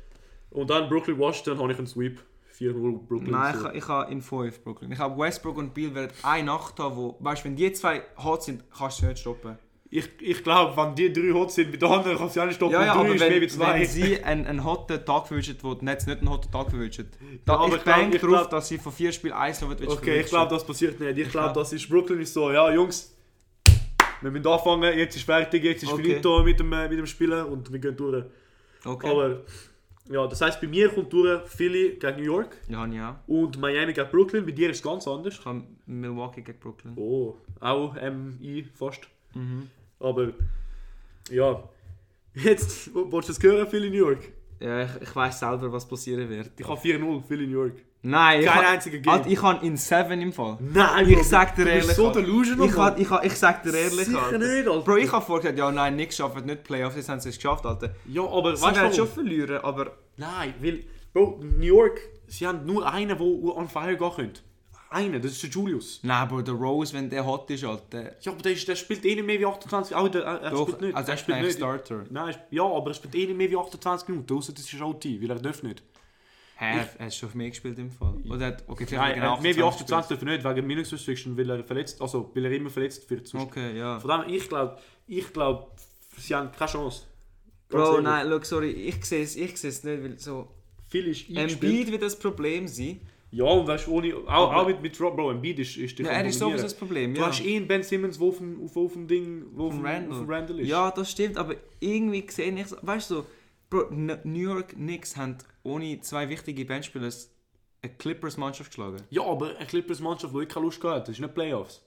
[0.50, 2.20] Und dann Brooklyn Washington habe ich einen Sweep.
[2.58, 3.32] 4-0 Brooklyn.
[3.32, 3.70] Nein, so.
[3.70, 4.92] ich, ich habe in 5 Brooklyn.
[4.92, 8.04] Ich habe Westbrook und Beal werden eine Nacht haben, wo, weißt du, wenn die zwei
[8.24, 9.58] hot sind, kannst du sie nicht stoppen.
[9.90, 12.56] ich, ich glaube, wenn die drei hot sind, mit den anderen kannst du auch nicht
[12.56, 12.74] stoppen.
[12.74, 13.80] Ja, ja, Und drei aber ist wenn, mehr wie zwei.
[13.80, 17.10] wenn sie einen, einen hotten Tag verwünschen, wo die Netz nicht einen hotten Tag verwünschen,
[17.46, 19.62] da, Ja, aber ich ich denke ich darauf, glaub- dass sie von vier Spielen eins
[19.62, 21.18] noch wird Okay, ich glaube, das passiert nicht.
[21.18, 23.16] Ich glaube, glaub- das ist Brooklyn ist so, ja Jungs,
[24.22, 26.02] wir müssen anfangen, jetzt ist fertig, jetzt ist Okay.
[26.04, 28.24] finito mit dem, äh, mit dem Spielen und wir gehen durch.
[28.86, 29.10] Okay.
[29.10, 29.42] Aber
[30.10, 33.30] ja, das heisst, bei mir kommt durch Philly gegen New York ja, auch.
[33.30, 34.46] und Miami gegen Brooklyn.
[34.46, 35.36] Bei dir ist es ganz anders.
[35.40, 36.94] Ich habe Milwaukee gegen Brooklyn.
[36.98, 39.08] Oh, auch MI fast.
[39.34, 39.70] Mhm.
[40.00, 40.34] Aber
[41.30, 41.64] ja,
[42.34, 44.32] jetzt willst du es hören, Philly New York?
[44.60, 46.52] Ja, ich, ich weiß selber, was passieren wird.
[46.58, 47.82] Ich habe 4-0, Philly New York.
[48.06, 49.14] Nein, Kein einziger Game.
[49.14, 50.58] Alter, ich habe in 7 im Fall.
[50.60, 51.86] Nein, Ich sag dir du ehrlich.
[51.88, 52.68] bist so delusional.
[52.68, 54.38] Ich, ha- ich, ha- ich sag dir ehrlich, Sicher Alter.
[54.40, 54.82] nicht, Alter.
[54.82, 57.38] Bro, ich habe vorher gesagt, ja nein, nichts schaffen, nicht Playoffs, jetzt haben sie es
[57.38, 57.96] geschafft, Alter.
[58.08, 59.94] Ja, aber Sie werden schon verlieren, aber...
[60.18, 64.42] Nein, weil, Bro, New York, sie haben nur einen, der on fire gehen könnte.
[64.90, 66.02] Einen, das ist der Julius.
[66.04, 68.12] Nein, Bro, der Rose, wenn der hot ist, Alter...
[68.22, 70.64] Ja, aber der, ist, der spielt eh nicht mehr wie 28 auch der, er, Doch,
[70.68, 70.96] spielt nicht.
[70.96, 71.58] also er spielt nicht.
[71.58, 72.04] Starter.
[72.10, 75.06] Nein, ja, aber er spielt eh nicht mehr wie 28 Minuten, außer das ist OT,
[75.22, 75.82] weil er darf nicht.
[76.64, 78.16] Hä, er hat schon auf mehr gespielt im Fall.
[78.30, 80.94] Oder hat, okay, vielleicht Nein, genau mehr wie 28 28 darf er nicht, wegen Minus
[80.94, 83.28] Restriction, weil er verletzt, also weil er immer verletzt wird.
[83.28, 83.44] sonst.
[83.46, 84.00] Okay, ja.
[84.00, 85.68] Von dem, ich glaube, ich glaube,
[86.18, 87.04] sie haben keine Chance.
[87.70, 88.04] Ganz Bro, ehrlich.
[88.04, 90.48] nein, look, sorry, ich sehe es ich nicht, weil so...
[90.90, 91.64] Viel ist eingespielt.
[91.74, 93.02] Embiid wird das Problem sein.
[93.32, 95.98] Ja, und weißt du, ohne, auch, Aber- auch mit, mit Rob, Bro, Embiid ist, ist
[95.98, 97.28] dich Ja, er ist sowieso das Problem, Du ja.
[97.28, 100.22] hast eh einen Ben Simmons, der auf dem, auf, auf dem Ding, wo auf, Randall.
[100.22, 100.68] auf Randall ist.
[100.68, 103.26] Ja, das stimmt, aber irgendwie sehe ich so, weißt du, so,
[103.72, 107.10] Bro, New York Knicks haben ohne zwei wichtige Benchspieler
[107.82, 108.98] eine Clippers-Mannschaft geschlagen.
[109.10, 111.82] ja, aber eine Clippers-Mannschaft, die ich keine Lust gehabt das ist nicht Playoffs.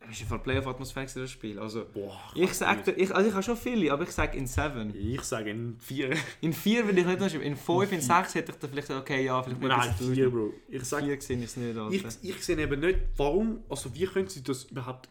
[0.00, 1.58] Das ist einfach Playoff-Atmosphäre gewesen, das Spiel.
[1.58, 4.46] Also, Boah, ich sag dir, ich, also ich habe schon viele, aber ich sage in
[4.46, 4.94] 7.
[4.96, 6.16] Ich sage in vier.
[6.40, 9.02] In 4 würde ich nicht noch In 5, in 6 hätte ich dann vielleicht gesagt,
[9.02, 10.54] okay, ja, vielleicht Nein, bisschen vier, Bro.
[10.68, 11.94] Ich sage, 4 gesehen ist es nicht, Alter.
[11.94, 15.10] ich, ich sehe eben nicht, warum, also wie können sie das überhaupt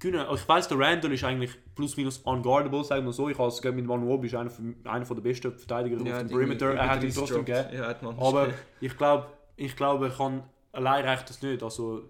[0.00, 0.20] können.
[0.20, 3.28] Also ich weiß, der Randall ist eigentlich plus minus unguardable, sagen wir so.
[3.28, 4.50] Ich als mit Manu Obi ist einer,
[4.84, 6.74] einer der besten Verteidiger auf dem Perimeter.
[6.74, 7.68] Er hat ihn trotzdem gegeben.
[7.72, 8.48] Ja, Aber
[8.80, 10.42] ich glaube, ich glaube, er kann
[10.76, 11.62] allein reicht das nicht.
[11.62, 12.02] Also,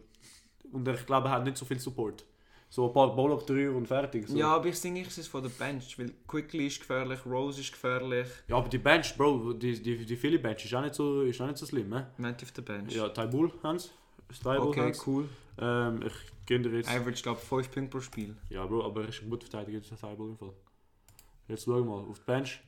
[0.73, 2.25] und ich glaube, er hat nicht so viel Support.
[2.69, 4.29] So ein paar Ball auf drei und fertig.
[4.29, 4.37] So.
[4.37, 7.73] Ja, aber ich denke, ich es von der Bench, weil Quickly ist gefährlich, Rose ist
[7.73, 8.27] gefährlich.
[8.49, 11.41] ja, aber die Bench, Bro, die, die, die Philly Bench ist auch nicht so, ist
[11.41, 11.89] auch nicht so slim.
[11.89, 12.09] Ne?
[12.19, 12.95] Meint auf der Bench.
[12.95, 13.93] Ja, Tybull Hans.
[14.37, 15.07] Tybull okay, Hans.
[15.07, 15.29] cool.
[15.59, 16.13] Ähm, ich
[16.47, 16.91] gehe dir jetzt.
[16.91, 18.37] Average, glaube ich, 5 Punkte pro Spiel.
[18.49, 20.53] Ja, Bro, aber er ist ein guter Verteidiger, der Tybull im Fall.
[21.49, 22.61] Jetzt schau mal, auf der Bench.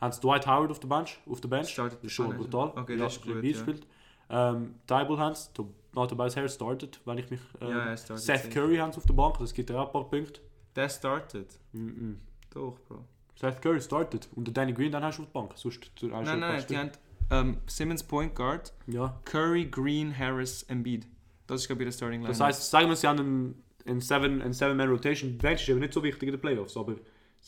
[0.00, 1.18] Haben sie Dwight Howard auf der Bench?
[1.26, 1.70] Auf der Bench?
[1.70, 2.72] Startet das ist schon ah, brutal.
[2.76, 3.54] Okay, ja, das ist gut, ja.
[3.54, 3.86] spielt.
[4.28, 5.50] Ähm, Tybull Hans,
[5.94, 7.40] no, Tobias Harris startet, wenn ich mich...
[7.60, 8.50] Ähm, Ja, er startet Seth.
[8.50, 10.40] Curry haben sie auf der Bank, das gibt ja auch ein paar Punkte.
[10.74, 11.58] Der startet.
[11.72, 12.20] Mhm.
[12.50, 13.04] Doch, Bro.
[13.36, 14.28] Seth Curry startet.
[14.34, 15.52] Und Danny Green dann hast du auf der Bank.
[15.56, 16.90] Sonst du Nein, ein nein, die haben
[17.30, 19.18] ähm, Simmons Point Guard, Ja.
[19.24, 21.06] Curry, Green, Harris, Embiid.
[21.46, 22.28] Das ist, glaube ich, der Starting Line.
[22.28, 25.38] Das heisst, sagen wir, sie haben einen, einen Seven- einen Seven-Man-Rotation.
[25.38, 26.96] Bench ist eben nicht so wichtig in den Playoffs, aber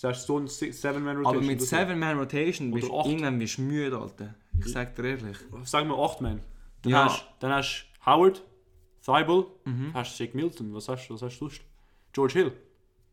[0.02, 1.36] heißt so ein Si- Seven-Man-Rotation.
[1.36, 4.34] aber mit das- 7-Man-Rotation bist du irgendwann bist du müde, Alter.
[4.60, 5.36] Ich sag dir ehrlich.
[5.64, 6.40] Sagen wir 8 Man.
[6.82, 7.04] Dann, Ja.
[7.06, 8.42] hast, dann hast du Howard,
[9.04, 9.90] Thibault, Mhm.
[9.94, 10.72] hast Shake Milton.
[10.74, 11.62] Was hast, was hast du sonst?
[12.12, 12.52] George Hill.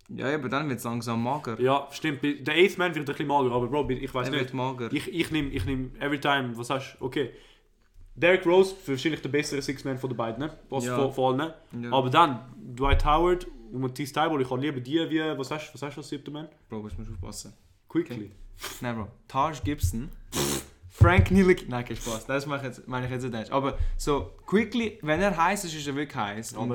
[0.10, 1.60] Ja, aber dann wird es langsam mager.
[1.60, 2.21] Ja, stimmt.
[2.24, 4.39] Der Eighth Man wird ein bisschen mager, aber Bro, ich weiß Er nicht.
[4.41, 4.93] wird mager.
[4.93, 7.06] Ich, ich nehme ich nehm every time, was hast du?
[7.06, 7.32] Okay.
[8.15, 10.58] Derrick Rose, wahrscheinlich der bessere Six-Man von den beiden, ne?
[10.69, 11.10] Was Ja.
[11.10, 11.51] vor, allem,
[11.84, 11.91] ja.
[11.91, 15.82] Aber dann, Dwight Howard und Matisse Tybalt, ich kann lieber die wie, was hast was
[15.82, 16.47] hast du als siebter Mann?
[16.69, 17.54] Bro, jetzt musst du aufpassen.
[17.89, 18.32] Quickly.
[18.82, 19.08] Nein, Bro.
[19.28, 20.10] Taj Gibson.
[20.89, 21.71] Frank Ntilikina.
[21.78, 22.25] Nein, kein Spaß.
[22.25, 23.51] Das meine ich jetzt, meine ich jetzt nicht.
[23.51, 26.54] Aber so, quickly, wenn er heiß ist, ist er wirklich heiß.
[26.54, 26.71] Und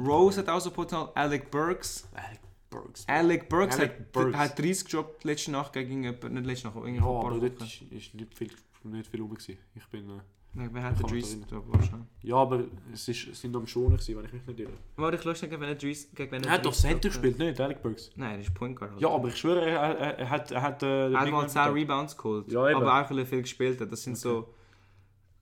[0.00, 1.10] Rose hat auch so Potenzial.
[1.14, 2.08] Alec Burks.
[2.12, 2.40] Alec
[2.70, 3.04] Burks.
[3.06, 4.36] Alec Burks Alec hat, Burks.
[4.36, 6.34] hat 30 gedroppt letzte Nacht gegen jemanden.
[6.34, 7.64] Nicht letzte Nacht, aber irgendwie vor ein paar Wochen.
[7.64, 8.50] ist, ist nicht viel,
[8.82, 9.30] nicht viel rum.
[9.34, 9.58] Gewesen.
[9.76, 10.20] Ich bin, äh,
[10.54, 11.06] Wer hat den?
[11.50, 12.06] Wahrscheinlich.
[12.22, 14.72] ja, aber es, ist, sind am Schoner gewesen, wenn ich mich nicht irre.
[14.96, 18.10] Warte, ich lustig, wenn er Dries gegen Er hat doch Center gespielt, nicht Alec Burks.
[18.16, 19.00] Nein, er ist Point Guard.
[19.00, 20.50] Ja, aber ich schwöre, er, er, er hat...
[20.50, 21.90] Er hat, äh, Er hat mal Man 10 verdient.
[21.90, 22.52] Rebounds geholt.
[22.52, 22.76] Ja, eben.
[22.82, 23.90] aber auch er viel gespielt hat.
[23.90, 24.54] Das sind so.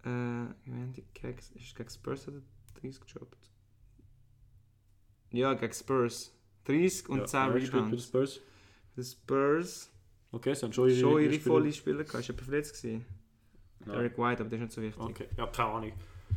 [0.04, 3.50] Äh, ich meine, die gegen, ist gegen Spurs hat er 30 gedroppt.
[5.32, 6.32] Ja, gegen Spurs.
[6.64, 8.04] 30 und Ja, 10 er hat gespielt bei den Rebounds.
[8.04, 8.40] Spurs.
[8.96, 9.90] Die Spurs
[10.32, 12.20] Okay, es haben schon ihre, schon ihre volle Spieler gehabt.
[12.20, 13.04] Ist jemand verletzt gewesen?
[13.86, 13.96] Nein.
[13.96, 15.02] Eric White, aber das ist nicht so wichtig.
[15.02, 15.92] Okay, ja, keine Ahnung.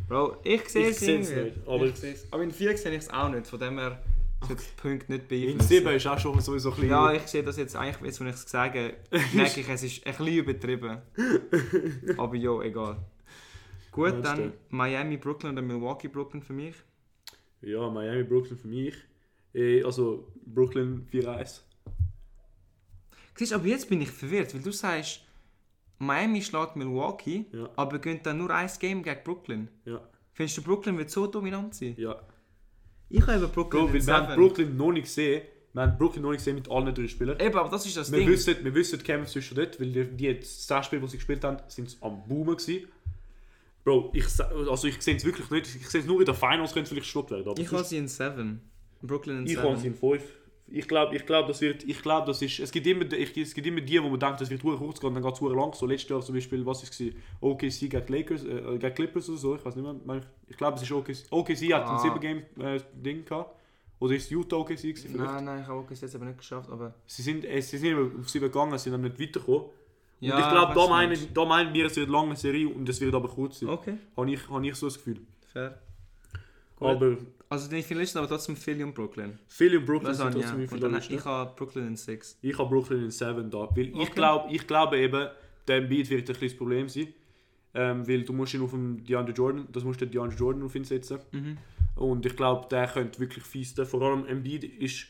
[0.08, 1.32] Bro, ich sehe es nicht,
[1.68, 2.28] aber- ich seh's.
[2.32, 3.48] Aber in 4 sehe ich es auch nicht.
[3.48, 4.02] Von dem her
[4.48, 5.68] sollte die Punkte nicht In beeinflussen.
[5.68, 6.90] 7 ist auch schon sowieso ein bisschen...
[6.90, 8.96] Ja, ich sehe das jetzt eigentlich, jetzt, wenn ich es sage,
[9.34, 10.98] merke ich, es ist ein bisschen übertrieben.
[12.18, 12.98] Aber ja, egal.
[13.92, 14.54] Gut, Meinst dann du?
[14.70, 16.76] Miami, Brooklyn oder Milwaukee, Brooklyn für mich.
[17.62, 18.96] Ja, Miami, Brooklyn für mich.
[19.54, 21.62] Eh, also, Brooklyn 4-1.
[23.36, 25.22] Siehst, du, aber jetzt bin ich verwirrt, weil du sagst,
[26.06, 27.70] Miami schlägt Milwaukee, Ja.
[27.76, 29.68] aber gönnt dann nur ein Game gegen Brooklyn.
[29.86, 30.02] Ja,
[30.34, 31.94] Findest du, Brooklyn wird so dominant sein?
[31.98, 32.20] ja.
[33.10, 34.36] Ich habe Brooklyn Bro, wir haben.
[34.36, 35.44] Brooklyn noch nicht gesehen.
[35.74, 37.40] Wir haben Brooklyn noch nicht gesehen mit allen drei Spielern.
[37.40, 38.28] Eben, aber das ist das Wir Ding.
[38.30, 41.18] wissen, wir wissen die Chemistry schon dort, weil die, die jetzt das Spiel, die sie
[41.18, 42.88] gespielt haben, sind am Boomen gewesen.
[43.84, 45.76] Bro, ich, also ich sehe es wirklich nicht.
[45.76, 47.54] Ich sehe es nur in der Finals, könnte vielleicht gestoppt werden.
[47.58, 48.62] Ich habe sie in 7.
[49.04, 49.62] Brooklyn in ich 7.
[49.64, 50.24] habe sie in 5.
[50.68, 53.54] Ich glaube, ich glaub, das wird, ich glaube, das ist, es gibt immer, ich, es
[53.54, 55.56] gibt immer die, wo man denkt, das wird hure kurz gehen, dann geht es hure
[55.56, 55.74] lang.
[55.74, 57.14] So letztes Jahr zum Beispiel, was ist es?
[57.42, 60.22] OKC gegen Lakers, äh, gegen Clippers oder so, ich weiß nicht mehr.
[60.48, 61.26] Ich glaube, es ist OKC.
[61.32, 61.94] OKC hat Ah.
[61.96, 63.56] ein 7 Game äh, Ding gehabt.
[64.00, 65.10] Oder ist es Utah OKC gewesen?
[65.12, 65.32] vielleicht?
[65.32, 66.94] Nein, nein, ich habe auch jetzt aber nicht geschafft, aber...
[67.06, 69.62] Sie sind, äh, sie sind auf 7 gegangen, sie sind dann nicht weitergekommen.
[69.62, 72.88] Und Ja, ich glaube, da, meinen, da meinen wir, es wird eine lange Serie und
[72.90, 73.70] es wird aber kurz sein.
[73.70, 75.20] Okay, Habe ich, habe ich so das Gefühl.
[75.52, 75.78] fair.
[76.78, 76.88] Gut.
[76.88, 77.18] Aber
[77.54, 79.38] Also die Finalisten aber trotzdem Philly und Brooklyn.
[79.48, 80.32] viele in Brooklyn Das sind ja.
[80.34, 81.16] trotzdem Und dann, Finalisten.
[81.18, 82.38] ich habe Brooklyn in 6.
[82.42, 83.58] Ich habe Brooklyn in 7 da.
[83.76, 84.04] Weil Okay.
[84.04, 85.28] ich, glaube, ich glaube eben,
[85.68, 87.08] der Embiid wird ein kleines Problem sein.
[87.76, 90.64] Ähm, weil du musst ihn auf den DeAndre Jordan, das musst du den DeAndre Jordan
[90.64, 91.20] auf ihn setzen.
[91.32, 91.58] Mhm.
[91.96, 93.86] Und ich glaube, der könnte wirklich feisten.
[93.86, 95.08] Vor allem Embiid ist...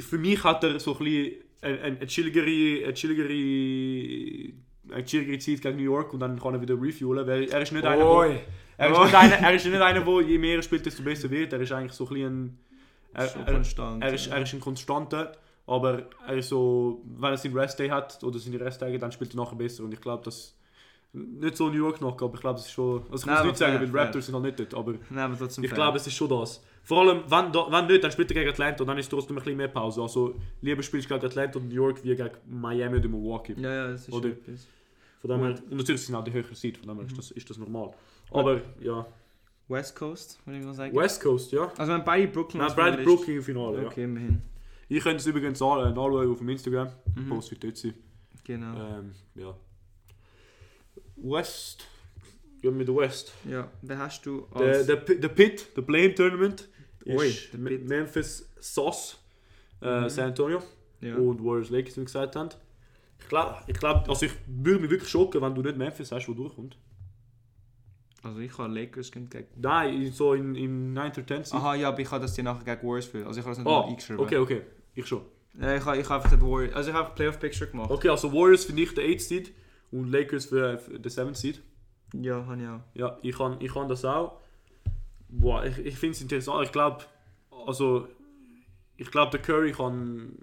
[0.00, 2.84] Für mich hat er so ein bisschen eine, eine, chilligere...
[2.84, 4.52] Eine chilligere
[4.90, 7.72] eine chilligere Zeit gegen New York und dann kann er wieder refuelen, weil er ist
[7.72, 8.24] nicht einer, wo-
[8.82, 11.30] er ist nicht einer, er ist nicht einer, der je mehr er spielt, desto besser
[11.30, 11.52] wird.
[11.52, 12.58] Er ist eigentlich so ein bisschen
[13.14, 14.02] er, er, konstant.
[14.02, 15.32] er, ist, er ist ein Konstanter,
[15.66, 19.36] aber er ist so, wenn er seinen Restday hat oder seine Resttage, dann spielt er
[19.36, 20.54] nachher besser und ich glaube, das
[21.14, 23.44] nicht so New York noch, aber ich glaube, das ist schon, also ich Nein, muss
[23.44, 24.00] nicht sagen, fair, weil fair.
[24.02, 26.62] Raptors sind halt nicht dort, aber Nein, aber ich glaube, es ist schon das.
[26.84, 29.42] Vor allem, wenn, wenn nicht, dann spielt er gegen Atlanta und dann ist trotzdem ein
[29.42, 30.00] bisschen mehr Pause.
[30.02, 33.54] Also lieber spielst du gegen Atlanta und New York wie gegen Miami oder Milwaukee.
[33.58, 34.66] Ja, ja, das ist Oder- etwas.
[35.20, 37.30] Von dem her, und natürlich sind auch die höheren Seed, von dem her ist das,
[37.30, 37.92] ist das normal.
[38.32, 39.06] Aber ja,
[39.68, 40.94] West Coast, würde ich mal sagen.
[40.96, 41.72] West Coast, ja.
[41.76, 43.86] Also wenn beide Brooklyn Nein, Finalist- Brooklyn im Finale, ja.
[43.88, 44.42] Okay, immerhin.
[44.88, 46.88] Ich könnte es übrigens an, äh, nachschauen auf dem Instagram.
[47.14, 47.28] Mhm.
[47.28, 47.94] Post wird dort sein.
[48.44, 48.76] Genau.
[48.98, 49.54] Ähm, ja.
[51.16, 51.86] West.
[52.60, 53.32] Wir den West.
[53.48, 54.86] Ja, wen hast du Der, als...
[54.86, 56.68] der, der Pit, der Play Tournament,
[57.06, 57.54] Ui, ist.
[57.54, 59.18] Memphis Sauce,
[59.80, 60.08] äh, Mhm.
[60.08, 60.62] San Antonio
[61.00, 61.16] ja.
[61.16, 62.50] und Warriors Lakers, wie wir gesagt haben.
[63.18, 66.28] Ich glaube, ich glaub, also ich würde mich wirklich schocken, wenn du nicht Memphis hast,
[66.28, 66.76] wo durchkommt.
[68.22, 69.28] Also ich habe Lakers gegen...
[69.56, 71.54] Nein, in- so in, in 9 oder 10 Seed.
[71.54, 73.26] Aha, ja, aber ich habe das die nachher gegen Warriors spielen.
[73.26, 74.20] Also ich habe das nicht Oh, eingeschrieben.
[74.24, 74.62] okay, okay.
[74.94, 75.22] Ich schon.
[75.60, 76.74] Ja, ich habe ich hab einfach den Warriors...
[76.74, 77.90] Also ich habe Playoff Picture gemacht.
[77.90, 79.52] Okay, also Warriors finde ich der 8 Seed
[79.90, 81.60] und Lakers für, für den 7 Seed.
[82.14, 82.80] Ja, habe ich auch.
[82.94, 84.38] Ja, ich kann, ich kann das auch.
[85.28, 86.64] Boah, ich, ich finde es interessant.
[86.66, 87.04] Ich glaube,
[87.66, 88.06] also,
[88.98, 90.36] ich glaube, der Curry kann,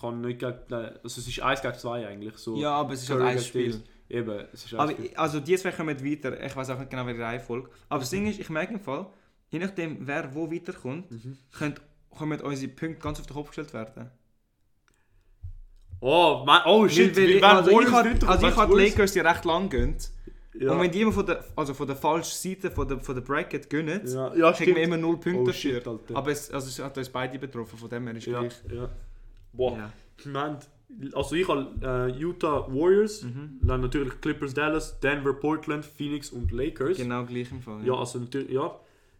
[0.00, 2.36] kann nicht gegen, nein, also es ist 1 gegen 2 eigentlich.
[2.38, 2.56] So.
[2.56, 3.70] Ja, aber es ist Curry halt ein Spiel.
[3.72, 3.84] Davis.
[4.10, 6.44] Eben, es ist Aber, also die zwei kommen weiter.
[6.44, 7.70] Ich weiß auch nicht genau, welche Reihenfolge.
[7.88, 9.06] Aber das Ding ist, ich merke im Fall,
[9.50, 11.38] je nachdem, wer wo weiterkommt, Mhm.
[11.52, 11.74] können,
[12.18, 14.10] können unsere Punkte ganz auf den Kopf gestellt werden.
[16.00, 17.86] Oh, man, oh shit, Weil- weil- also ich
[18.28, 20.10] also ich habe die Lakers die recht lang gönnt.
[20.58, 20.72] Ja.
[20.72, 23.22] Und wenn die immer von der, also von der falschen Seite von der, von der
[23.22, 25.74] Bracket gönnen, ja, ja, kriegen wir immer null Punkte Oh dafür.
[25.74, 26.16] shit, Alter.
[26.16, 28.54] Aber es, also es hat uns beide betroffen, von dem her ist ja, gleich.
[28.72, 28.88] ja.
[29.52, 29.92] Boah, Ja.
[31.14, 33.58] Also ich habe äh, Utah Warriors, Mhm.
[33.62, 36.96] dann natürlich Clippers Dallas, Denver Portland, Phoenix und Lakers.
[36.98, 37.84] Genau gleich im Fall.
[37.86, 38.78] Ja, also natürlich, ja.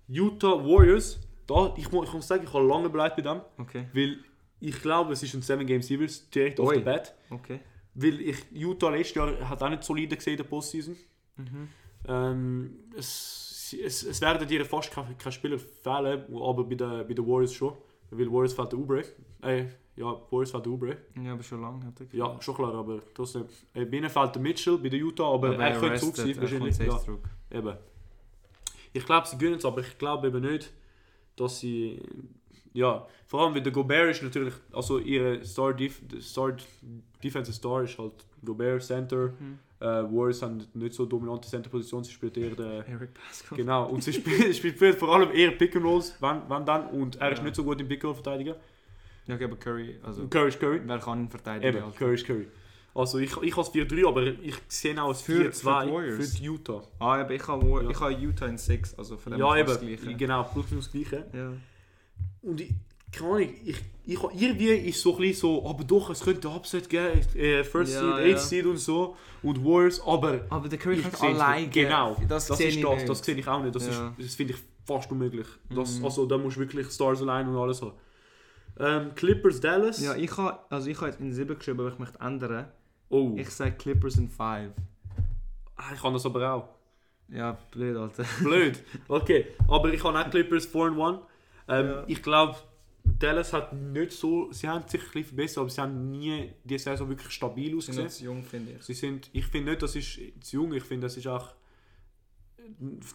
[0.08, 3.86] Utah Warriors, da, ich, mu- ich muss sagen, ich habe lange bereit bei dem, Okay,
[3.92, 4.18] weil
[4.60, 6.66] ich glaube, es ist ein 7 Game Series direkt Ui.
[6.66, 7.14] off the bat.
[7.30, 7.60] okay.
[7.94, 10.96] Weil ich, Utah letztes Jahr hat auch nicht solide gesehen in der Postseason.
[11.36, 11.68] Mhm.
[12.06, 17.14] Ähm, es, es, es werden dir fast keine, keine Spieler fehlen, aber bei den bei
[17.14, 17.72] den Warriors schon.
[18.10, 19.02] Weil Warriors fällt der Ubre.
[19.42, 19.66] Äh,
[20.00, 20.96] ja, Warriors war der Ubre.
[21.22, 21.84] Ja, aber schon lange.
[21.86, 23.44] Hat er Ja, schon klar, aber trotzdem.
[23.74, 26.30] Äh, bei ihnen fehlt der Mitchell bei der Utah, aber, aber er könnte zurück sein,
[26.30, 26.78] er wahrscheinlich.
[26.78, 27.20] Ja, zurück.
[27.50, 27.76] eben.
[28.92, 30.72] Ich glaube, sie gewinnen es, aber ich glaube eben nicht,
[31.36, 32.00] dass sie.
[32.72, 34.54] Ja, vor allem, weil der Gobert ist natürlich.
[34.72, 36.56] Also, ihre Star, Def Star
[37.22, 38.12] Defensive Star ist halt
[38.44, 39.28] Gobert Center.
[39.38, 39.58] Mhm.
[39.80, 42.86] Äh, Warriors haben nicht so dominante Center-Position, sie spielt eher der.
[42.86, 43.56] Eric Pascal.
[43.56, 47.16] Genau, und sie spielt, spielt vor allem eher Pick and Rolls, wenn, wenn dann, und
[47.16, 47.44] er ist Ja.
[47.44, 48.54] nicht so gut im Pick and Roll verteidigen.
[49.26, 50.80] Ja, okay, aber Curry, also Curry ist Curry.
[50.84, 51.74] wer kann ihn verteidigen?
[51.76, 51.96] Eben, halt?
[51.96, 52.46] Curry ist Curry.
[52.92, 56.30] Also ich, ich habe es 4-3, aber ich sehe auch Für- für die 4-2 Warriors?
[56.32, 56.82] für die Utah.
[56.98, 57.90] Ah, aber ich habe Ja.
[57.90, 60.14] ich habe Utah in 6, also von dem Ja, eben, das Gleiche.
[60.16, 61.24] genau, plus minus gleiche.
[61.32, 61.52] Ja.
[62.42, 62.72] Und ich,
[63.12, 66.88] keine Ahnung, ich, ich, irgendwie ist so ein bisschen so, aber doch, es könnte Upset
[66.88, 68.16] geben, äh, First Ja, Seed, ja.
[68.16, 71.68] Eighth Seed und so, und Warriors, aber Aber der Curry ich kann alleine.
[71.68, 73.08] Genau, das, das, sehe ist ich das, nicht.
[73.08, 74.08] das sehe ich auch nicht, das, Ja.
[74.18, 75.46] ist- das finde ich fast unmöglich.
[75.72, 76.04] Das, Mhm.
[76.04, 77.92] Also da musst du wirklich Stars allein und alles haben.
[78.78, 80.00] Ähm, Clippers, Dallas.
[80.02, 82.68] Ja, ich habe also ich habe jetzt in 7 geschrieben, aber ich möchte ändern.
[83.10, 84.72] oh, Ich sage Clippers in 5.
[85.76, 86.68] Ah, ich kann das aber auch.
[87.28, 88.24] Ja, blöd, Alter.
[88.42, 88.82] Blöd.
[89.08, 91.18] Okay, aber ich habe auch Clippers 4 and 1.
[91.68, 92.04] Ähm, Ja.
[92.06, 92.56] Ich glaube,
[93.04, 94.50] Dallas hat nicht so.
[94.52, 97.92] Sie haben sich ein bisschen verbessert, aber sie haben nie die Saison wirklich stabil Sie
[97.92, 98.32] sind ausgesehen.
[98.32, 98.82] jung, finde ich.
[98.82, 100.72] Sie sind, ich finde nicht, das ist zu jung.
[100.72, 101.54] Ich finde, das ist auch.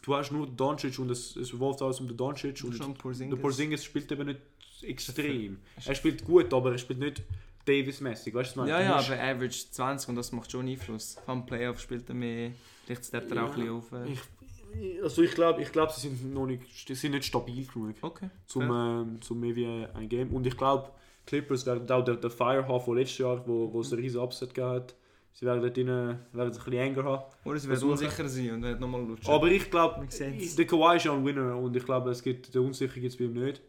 [0.03, 2.63] Du hast nur Doncic und es, es revolft alles um den Doncic.
[2.63, 3.39] Und Schon der Porzingis.
[3.39, 4.39] Porzingis spielt eben nicht
[4.81, 5.57] extrem.
[5.85, 7.21] Er spielt gut, aber er spielt nicht
[7.65, 8.33] Davis-mäßig.
[8.33, 8.89] Weißt du, was ich Ja, meine?
[8.89, 11.17] ja, aber Average 20 und das macht schon Einfluss.
[11.25, 12.51] Vom Playoff spielt er mehr.
[12.85, 13.91] Vielleicht steppt er auch ein bisschen auf.
[13.91, 14.13] äh.
[14.13, 17.95] Ich, also ich glaube, ich glaub, sie sind noch nicht, sie sind nicht stabil genug.
[18.01, 18.29] Okay.
[18.45, 19.01] zum, fair.
[19.03, 20.29] ähm, zum mehr wie ein Game.
[20.31, 20.89] Und ich glaube,
[21.25, 24.19] Clippers werden auch der, der Fire haben von letztes Jahr, wo, wo es einen riesen
[24.21, 24.93] Upset hat.
[25.37, 27.23] Sie werden dort drinnen, werden es ein bisschen enger haben.
[27.43, 27.91] Oder sie werden versuchen.
[27.91, 29.29] unsicher sein und werden nochmal lutschen.
[29.33, 32.61] Aber ich glaube, der Kawhi ist ja ein Winner und ich glaube, es gibt, der
[32.61, 33.61] Unsicher gibt es bei ihm nicht.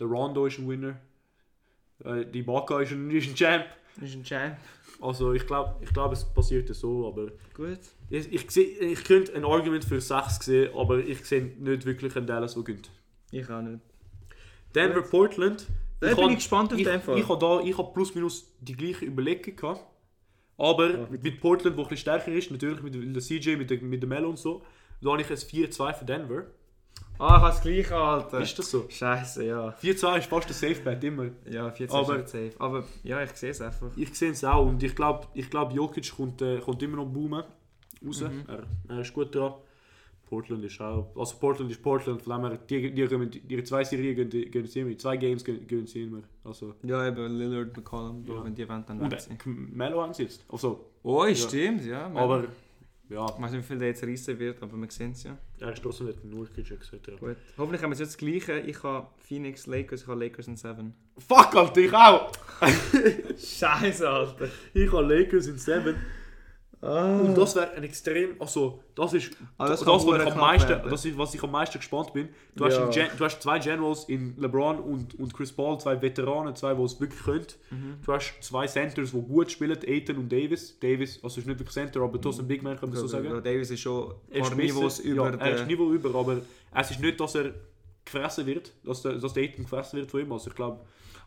[0.00, 0.96] Der Rondo ist ein Winner.
[2.04, 3.64] Äh, die Baka ist ein, ist ein Champ.
[4.02, 4.56] Ist ein Champ.
[5.00, 7.78] Also ich glaube, ich glaub, es passiert so, aber Gut.
[8.10, 12.16] ich, ich, seh, ich könnte ein Argument für 6 sehen, aber ich sehe nicht wirklich
[12.16, 12.90] einen Dallas, der gönnt.
[13.30, 13.78] Ich auch nicht.
[14.74, 15.10] Denver, Gut.
[15.10, 15.66] Portland.
[16.00, 17.18] Da Ich bin hab- ich gespannt auf ich, den Fall.
[17.18, 19.84] Ich habe da, ich habe plus minus die gleiche Überlegung gehabt.
[20.58, 23.80] Aber Ja, mit Portland, wo ein bisschen stärker ist, natürlich mit der CJ, mit der,
[23.82, 24.62] mit der Melo und so,
[25.02, 26.46] da habe ich ein 4-2 für Denver.
[27.18, 28.40] Ah, ich habe das gleiche, Alter.
[28.40, 28.86] Ist das so?
[28.88, 29.74] Scheiße, ja.
[29.82, 31.26] 4-2 ist fast ein Safe Bet, immer.
[31.50, 32.52] Ja, 14 Aber- ist safe.
[32.58, 33.88] Aber ja, ich sehe es einfach.
[33.96, 37.06] Ich sehe es auch und ich glaube, ich glaub, Jokic kommt, äh, kommt immer noch
[37.06, 37.42] boomen
[38.06, 38.20] raus.
[38.20, 38.44] Mhm.
[38.48, 39.54] Er, er ist gut dran.
[40.26, 41.14] Portland ist auch.
[41.16, 44.66] Also Portland ist Portland, von dem her, die, die, die, die zwei Serien gehen, gehen
[44.66, 44.98] sie immer.
[44.98, 46.22] Zwei Games gehen, gehen sie immer.
[46.44, 48.44] Also, Ja, eben Lillard, McCollum, Ja.
[48.44, 50.44] wenn die wollen, dann weg Melo haben sie jetzt.
[50.48, 51.34] Also, Oh, Ja.
[51.34, 52.08] stimmt, ja.
[52.08, 52.44] man- aber
[53.08, 55.38] ja, Ich weiß nicht, wie viel der jetzt reissen wird, aber wir sehen es ja.
[55.60, 57.06] er ist trotzdem nicht nur gesagt.
[57.06, 57.14] Ja.
[57.16, 57.36] Gut.
[57.56, 58.58] Hoffentlich haben wir jetzt das Gleiche.
[58.66, 60.92] Ich habe Phoenix, Lakers, ich habe Lakers in 7.
[61.16, 62.32] Fuck, Alter, ich auch!
[63.38, 64.48] Scheiße, Alter.
[64.74, 65.94] Ich habe Lakers in 7.
[66.86, 67.20] Ah.
[67.20, 68.40] Und das wäre ein extrem.
[68.40, 70.90] Also, das ist Ah, das, das was, ich am meisten, werden.
[70.90, 72.28] das ist, was ich am meisten gespannt bin.
[72.54, 72.82] Du, hast, Ja.
[72.82, 76.74] einen Gen, du hast zwei Generals in LeBron und, und Chris Paul, zwei Veteranen, zwei,
[76.74, 77.46] die es wirklich können.
[77.70, 77.96] Mhm.
[78.04, 80.78] Du hast zwei Centers, die gut spielen, Aiton und Davis.
[80.78, 83.26] Davis, also ist nicht wirklich Center, aber trotzdem Big Man, kann man so sagen.
[83.26, 84.54] Ja, Davis ist schon ein paar.
[84.54, 85.66] Niveaus über ja, er ist.
[85.66, 86.40] Niveau über, aber
[86.74, 87.52] es ist nicht, dass er
[88.04, 90.30] gefressen wird, dass der, dass der Aiton gefressen wird von ihm.
[90.32, 90.80] Also ich glaube,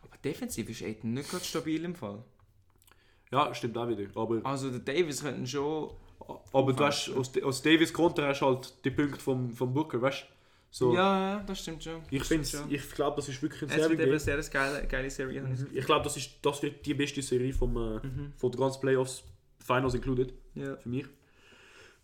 [0.03, 2.23] Aber defensiv ist Aiden nicht gerade stabil im Fall.
[3.31, 4.05] Ja, stimmt auch wieder.
[4.15, 5.91] Aber, Also der Davis könnte schon...
[6.53, 10.01] aber du hast, aus, aus Davis Konter hast du halt die Punkte vom, vom Booker,
[10.01, 10.25] weißt du?
[10.71, 10.93] So.
[10.93, 12.01] Ja, ja, das stimmt schon.
[12.11, 12.71] Ich, find's- schon.
[12.71, 15.41] ich glaube, das ist wirklich ein Es sehr wird eben eine sehr geile, geile Serie.
[15.41, 18.33] habe ich das Ich glaube, das, ist, das wird die beste Serie vom, äh, Mhm.
[18.37, 19.23] von den ganzen Playoffs,
[19.57, 20.75] Finals included, Ja.
[20.77, 21.05] für mich.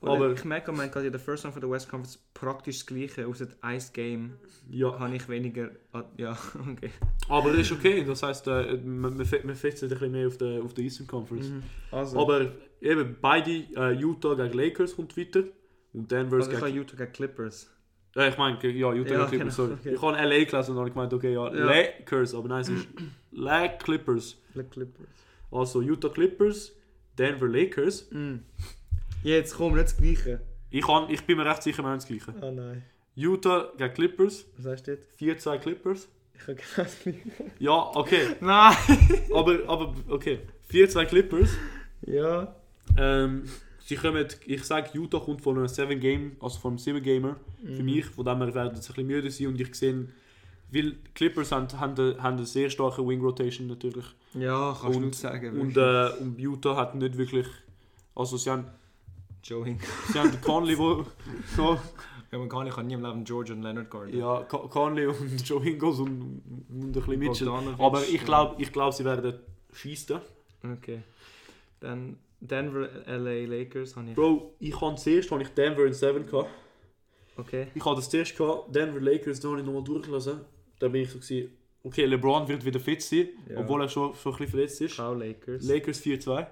[0.02, 2.78] Aber Aber- ich merke, man gerade in der First Round von der West Conference praktisch
[2.80, 3.26] das Gleiche.
[3.28, 4.34] Außer ein Game
[4.70, 5.72] Ja, habe ich weniger...
[6.18, 6.38] Ja,
[6.72, 6.92] okay.
[7.30, 8.04] aber das ist okay.
[8.06, 10.84] Das heisst, äh, man, man, fe- man fetzt ein bisschen mehr auf der, auf der
[10.84, 11.52] Eastern Conference.
[11.92, 15.44] Also, Aber eben, beide, äh, Utah gegen Lakers kommt weiter.
[15.94, 16.76] Und Denver also ich gegen...
[16.78, 17.72] Utah gegen Clippers.
[18.16, 19.74] Äh, ich meine, ja, Utah Ja, gegen Clippers, genau, sorry.
[19.74, 19.94] okay.
[19.96, 21.66] Ich habe LA gelesen und habe ich gemeint, okay, ja, Ja.
[21.66, 22.88] Lakers, aber nein, es ist
[23.32, 24.38] La Clippers.
[24.54, 25.08] The Clippers.
[25.52, 26.74] Also Utah Clippers,
[27.18, 28.10] Denver Lakers.
[28.12, 28.36] Mm.
[29.26, 30.42] Jetzt komm, nicht das Gleiche.
[30.70, 32.34] Ich, kann, ich bin mir recht sicher, wir haben das Gleiche.
[32.42, 32.84] Oh nein.
[33.16, 35.10] Utah gegen Clippers, Was du jetzt?
[35.20, 36.08] 4-2 Clippers.
[36.36, 37.20] Ich habe genau das Gleiche.
[37.60, 38.22] Ja, okay.
[38.42, 38.76] Nein!
[39.34, 40.40] Aber, aber okay.
[40.70, 41.50] 4-2 Clippers.
[42.06, 42.54] Ja.
[42.98, 43.44] Ähm,
[43.86, 47.38] sie kommen, ich sage, Utah kommt von einem 7 Game, also von einem 7 Gamer
[47.64, 47.86] für Mhm.
[47.86, 50.08] mich, von dem her werden sie ein bisschen müde sein und ich sehe,
[50.72, 55.00] weil Clippers haben, haben, eine- haben eine sehr starke Wing Rotation natürlich Ja, kannst du
[55.00, 55.60] Und- nicht sagen.
[55.60, 57.48] und, äh, und Utah hat nicht wirklich,
[58.14, 58.66] also sie haben,
[59.46, 59.78] Joey.
[60.12, 61.06] sie haben Conley, wo
[61.56, 61.80] so,
[62.32, 64.18] man kann, ich kann nie im Leben George und Leonard guarden.
[64.18, 67.50] Ja, Conley und Joe Ingles und, und ein bisschen Mitchell.
[67.50, 68.24] Aber ich ja.
[68.24, 69.40] glaube, ich glaub, sie werden
[69.72, 70.20] schießen.
[70.64, 71.04] Okay.
[71.80, 74.16] Dann Denver, LA Lakers habe ich.
[74.16, 76.50] Bro, ich habe zuerst habe ich Denver in 7 gehabt.
[77.38, 77.68] Okay.
[77.76, 80.42] Ich habe das zuerst gehabt, Denver Lakers, da habe ich nochmal durchgelassen.
[80.80, 81.52] Da bin ich so gewesen,
[81.84, 83.60] okay, LeBron wird wieder fit sein, Ja.
[83.60, 84.96] obwohl er schon, schon ein bisschen verletzt ist.
[84.96, 85.64] Ciao Lakers.
[85.64, 86.48] Lakers 4-2.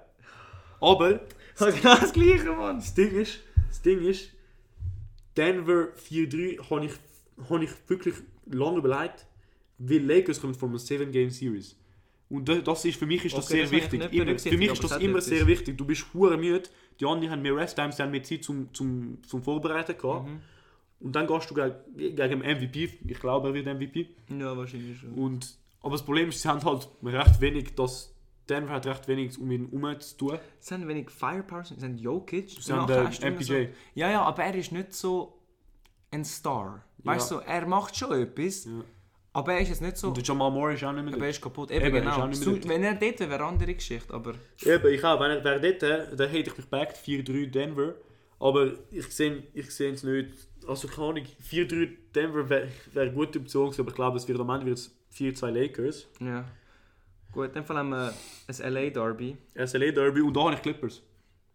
[0.81, 1.21] Aber
[1.57, 2.77] genau das gleiche, Mann.
[2.77, 3.39] das Ding ist,
[3.69, 4.29] das Ding ist,
[5.37, 6.91] Denver 4-3 habe ich,
[7.49, 9.25] habe ich wirklich lange überlegt,
[9.77, 11.75] weil Lakers kommt von einer 7-Game-Series.
[12.29, 14.13] Und da- das ist, für mich ist das Okay, sehr das wichtig.
[14.13, 15.77] Immer, für mich ist das immer sehr wichtig.
[15.77, 16.63] Du bist hure müde,
[16.99, 20.27] die anderen haben mehr Rest-Time, sie haben mehr Zeit zum, zum, zum Vorbereiten gehabt.
[20.29, 20.41] Mhm.
[20.99, 24.07] Und dann gehst du gegen, gegen MVP, ich glaube er wird MVP.
[24.29, 25.13] Ja, wahrscheinlich schon.
[25.15, 28.12] Und, aber das Problem ist, sie haben halt recht wenig, das
[28.49, 30.39] Denver hat recht wenig um ihn herum zu tun.
[30.59, 32.49] Sie haben wenig Firepower, sie haben Jokic.
[32.49, 33.45] Sie haben hast du immer MPJ.
[33.45, 33.53] So,
[33.95, 35.39] ja, ja, aber er ist nicht so
[36.11, 36.83] ein Star.
[36.99, 37.41] Weißt du, Ja.
[37.41, 38.71] so, er macht schon etwas, Ja.
[39.33, 40.07] aber er ist jetzt nicht so.
[40.09, 41.71] Und der Jamal Murray ist auch nicht mehr Aber er ist kaputt.
[41.71, 42.03] Eben, Eben, ist
[42.41, 42.51] genau.
[42.55, 42.67] dort.
[42.69, 44.13] wenn er dort wäre, wäre eine andere Geschichte.
[44.13, 44.33] Aber
[44.63, 45.19] Eben, ich auch.
[45.19, 47.95] Wenn er wäre dort, dann hätte ich mich backt 4-3 Denver.
[48.39, 50.33] Aber ich sehe ich sehe es nicht.
[50.67, 54.39] Also keine Ahnung, 4-3 Denver wäre wär eine gute Option aber ich glaube, es wird
[54.39, 56.07] am Ende wird es 4-2 Lakers.
[56.19, 56.45] ja.
[57.33, 58.13] Gut, in dem Fall haben wir
[58.47, 59.35] ein LA Derby.
[59.55, 61.01] SLA Derby und da habe ich Clippers.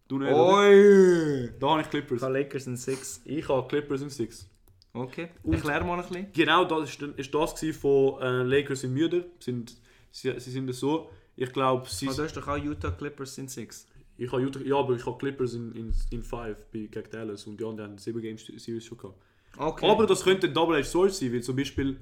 [0.07, 0.31] Du nicht?
[0.31, 1.49] Oi!
[1.59, 2.17] Da habe ich Clippers.
[2.17, 3.21] Ich habe Lakers in 6.
[3.25, 4.49] Ich habe Clippers in 6.
[4.93, 5.29] Okay.
[5.43, 6.27] Und- Erklär mal ein bisschen.
[6.33, 9.25] Genau das ist, ist das von äh, Lakers sind müde.
[9.39, 9.77] Sind,
[10.11, 11.09] sie, sie sind so.
[11.35, 12.09] Ich glaube, sie...
[12.09, 13.87] Oh, du hast doch auch Utah Clippers in 6.
[14.17, 17.09] Ich habe Utah, ja, aber ich habe Clippers in 5 in, in five bei gegen
[17.09, 19.17] Dallas und die anderen haben 7 Games Series schon gehabt.
[19.57, 19.87] Okay.
[19.89, 21.97] Aber das könnte ein Double-Edged Sword sein, weil zum Beispiel,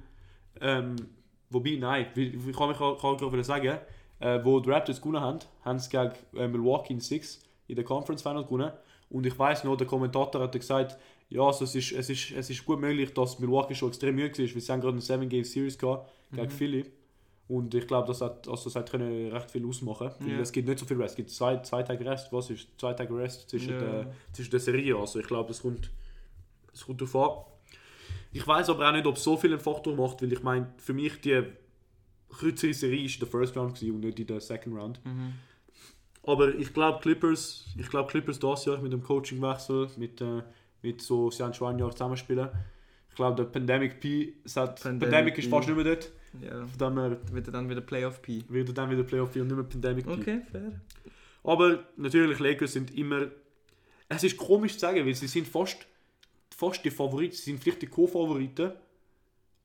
[0.60, 0.96] ähm,
[1.50, 3.78] wobei, nein, ich kann mich gerade sagen,
[4.20, 7.86] äh, wo die Raptors gewonnen haben, haben sie gegen äh, Milwaukee in Six in der
[7.86, 8.72] Conference Final gewonnen.
[9.10, 10.98] Und ich weiß noch, der Kommentator hat gesagt,
[11.30, 14.38] ja, also es, ist, es, ist, es ist gut möglich, dass Milwaukee schon extrem müde
[14.38, 16.86] war, weil sie haben gerade eine 7-Game-Series gehabt gegen Philly.
[17.50, 20.12] Und ich glaube, das hat, also das hat können recht viel ausmachen.
[20.20, 20.40] Weil Ja.
[20.40, 21.12] es gibt nicht so viel Rest.
[21.12, 22.32] Es gibt zwei, zwei Tage Rest.
[22.34, 23.80] Was ist zwei Tage Rest zwischen, Ja.
[23.80, 24.98] der, zwischen der Serie?
[24.98, 25.90] Also ich glaube, das kommt,
[26.72, 27.46] das kommt darauf an.
[28.32, 30.74] Ich weiß aber auch nicht, ob es so viel einen Faktor macht, weil ich meine,
[30.78, 31.44] für mich die
[32.30, 35.06] kürzere Serie ist der First Round und nicht in der Second Round.
[35.06, 35.34] Mhm.
[36.24, 40.44] Aber ich glaube Clippers, ich glaube Clippers das Jahr mit dem Coachingwechsel, mit, äh,
[40.82, 42.50] mit so, sie haben schon ein Jahr zusammenspielen.
[43.10, 46.12] Ich glaube, der Pandemic P, hat, Pandemic Pandemic, ist fast nicht mehr dort.
[46.42, 46.66] Ja.
[46.66, 48.44] Dem her Wird er dann wieder Playoff P.
[48.50, 50.12] wird er dann wieder Playoff P und nicht mehr Pandemic P.
[50.12, 50.82] Okay, fair.
[51.44, 53.28] Aber natürlich, Lakers sind immer.
[54.10, 55.88] Es ist komisch zu sagen, weil sie sind fast,
[56.58, 57.36] fast die Favoriten.
[57.36, 58.72] Sie sind vielleicht die Co-Favoriten,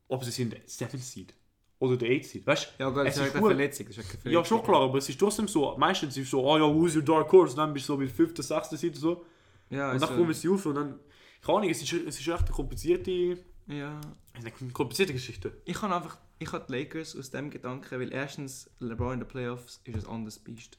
[0.09, 1.35] aber sie sind der 7 Seed.
[1.79, 2.47] Oder der 8 Seed.
[2.47, 3.47] Weißt Ja, gut, Es das ist ist eine.
[3.47, 3.87] Verletzung.
[3.87, 4.45] Das ist eine Ja, Verletzung.
[4.45, 5.77] schon klar, aber es ist trotzdem so.
[5.77, 7.57] Meistens ist es so, ah ja, who's your Dark Horse?
[7.57, 8.71] Dann bist du so bei 5., 6.
[8.71, 9.27] Seed und so.
[9.71, 11.01] Ja, Und dann also, kommen sie auf und dann.
[11.45, 14.01] Keine Ahnung, es ist, es ist echt eine komplizierte, ja.
[14.35, 15.61] eine komplizierte Geschichte.
[15.65, 19.29] Ich habe einfach ich habe die Lakers aus dem Gedanken, weil erstens LeBron in den
[19.29, 20.79] Playoffs ist ein anderes Biest.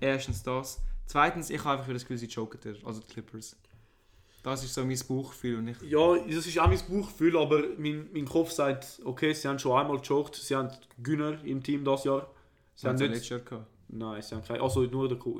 [0.00, 0.80] Erstens das.
[1.06, 3.56] Zweitens, ich habe einfach wieder das Gefühl, sie joken dir, also die Clippers.
[4.42, 5.80] Das ist so mein Bauchgefühl und ich...
[5.82, 9.78] Ja, das ist auch mein Bauchgefühl, aber mein, mein Kopf sagt, okay, sie haben schon
[9.78, 10.68] einmal gejoked, sie haben
[11.02, 12.28] Günner im Team das Jahr.
[12.74, 13.66] Sie haben haben sie nicht, letztes Jahr gehabt.
[13.88, 15.30] nein, sie haben keine, also nur der, Ka-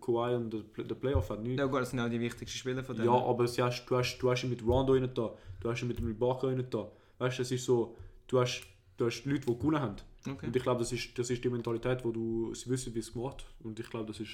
[0.00, 1.58] Kawhi und der, der Playoff hat nicht.
[1.58, 3.14] Ja gut, das sind auch die wichtigsten Spieler von Ja, denen.
[3.14, 5.30] aber sie hast, du, hast, du hast ihn mit Rondo rein da,
[5.60, 6.86] du hast ihn mit dem Ibaka rein da.
[7.18, 7.96] Weißt du, es ist so,
[8.26, 8.62] du hast,
[8.98, 9.96] du hast Leute, die gewonnen haben.
[10.28, 10.46] Okay.
[10.48, 13.10] Und ich glaube, das ist, das ist die Mentalität, wo du sie wissen, wie es
[13.12, 14.30] gemacht Und ich glaube, das ist.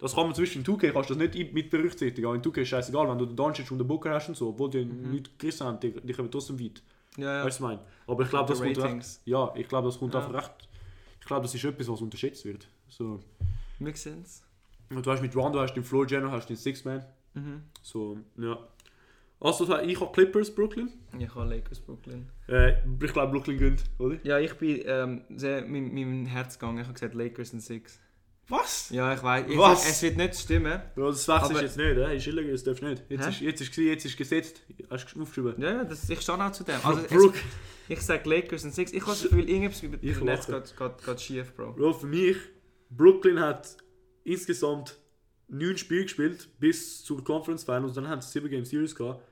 [0.00, 2.26] Das kann man zwischen 2K kannst das nicht mit berücksichtigen.
[2.26, 4.48] Auch in 2K ist scheißegal, wenn du den Doncic und den Booker hast und so,
[4.50, 5.10] obwohl die Mhm.
[5.12, 6.82] nicht gerissen haben, die, die kommen trotzdem weit.
[7.16, 7.44] ja, ja.
[7.44, 7.88] Weißt du, was ich meine?
[8.06, 9.20] Aber ich glaube, das kommt recht.
[9.24, 10.20] Ja, ich glaube, das kommt Ja.
[10.20, 10.68] einfach recht.
[11.20, 12.66] Ich glaube, das ist etwas, was unterschätzt wird.
[12.88, 13.20] So.
[13.78, 14.42] Makes sense.
[14.90, 17.04] Und du hast mit Rondo, hast den Floor General, hast den Six-Man.
[17.34, 17.62] Mhm.
[17.82, 18.58] So, ja.
[19.40, 20.90] Also, ich habe Clippers, Brooklyn.
[21.18, 22.26] Ich habe Lakers Brooklyn.
[22.48, 24.16] Äh, ich glaube, Brooklyn gönnt, oder?
[24.22, 26.78] Ja, ich bin ähm, sehr mit meinem Herz gegangen.
[26.78, 28.00] Ich habe gesagt Lakers in Six.
[28.48, 28.90] Was?
[28.90, 29.46] Ja, ich weiß.
[29.48, 29.88] Ich, Was?
[29.88, 30.82] Es wird nicht stimmen.
[30.96, 32.16] Ja, das wechselst jetzt nicht, äh?
[32.16, 33.02] ist illegal, das darfst du nicht.
[33.08, 33.30] Jetzt Hä?
[33.30, 34.62] ist, jetzt, ist, jetzt ist gesetzt.
[34.90, 35.54] Hast du aufgeschrieben?
[35.62, 36.76] Ja, ja, das, ich stehe auch zu dem.
[36.82, 37.34] Also, Brook.
[37.34, 37.40] es,
[37.88, 38.92] ich sage Lakers in Six.
[38.92, 40.52] Ich habe das Gefühl, irgendwas bei Ich den lache.
[40.52, 41.72] geht, geht, geht schief, Bro.
[41.72, 42.36] Bro, für mich,
[42.90, 43.76] Brooklyn hat
[44.24, 44.98] insgesamt
[45.48, 47.94] neun Spiele gespielt bis zur Conference Finals.
[47.94, 49.22] Dann haben sie 7 Game Series gehabt.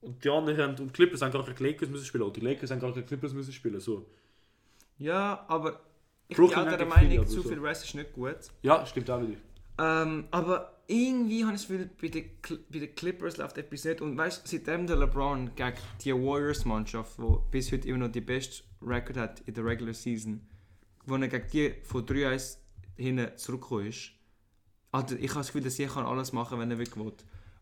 [0.00, 2.22] Und die anderen haben, und Clippers haben gar keine Lakers müssen spielen.
[2.22, 3.80] Oder die Lakers haben gar keine Clippers müssen spielen.
[3.80, 4.06] So.
[4.98, 5.80] Ja, aber
[6.28, 8.36] ich Brooklyn bin auch der Meinung, zu viel Rest ist nicht gut.
[8.62, 9.38] Ja, stimmt auch wieder.
[9.80, 13.84] Ähm, aber irgendwie habe ich das Gefühl, bei den, Cl- bei den Clippers läuft etwas
[13.84, 14.00] nicht.
[14.00, 18.20] Und weißt du, seitdem der LeBron gegen die Warriors-Mannschaft, die bis heute immer noch die
[18.20, 20.40] beste Record hat in der Regular Season,
[21.06, 22.56] wo er gegen die von 3-1
[22.96, 24.10] hinten zurückgekommen ist,
[24.90, 27.12] also ich habe das Gefühl, dass kann alles machen wenn er wirklich will.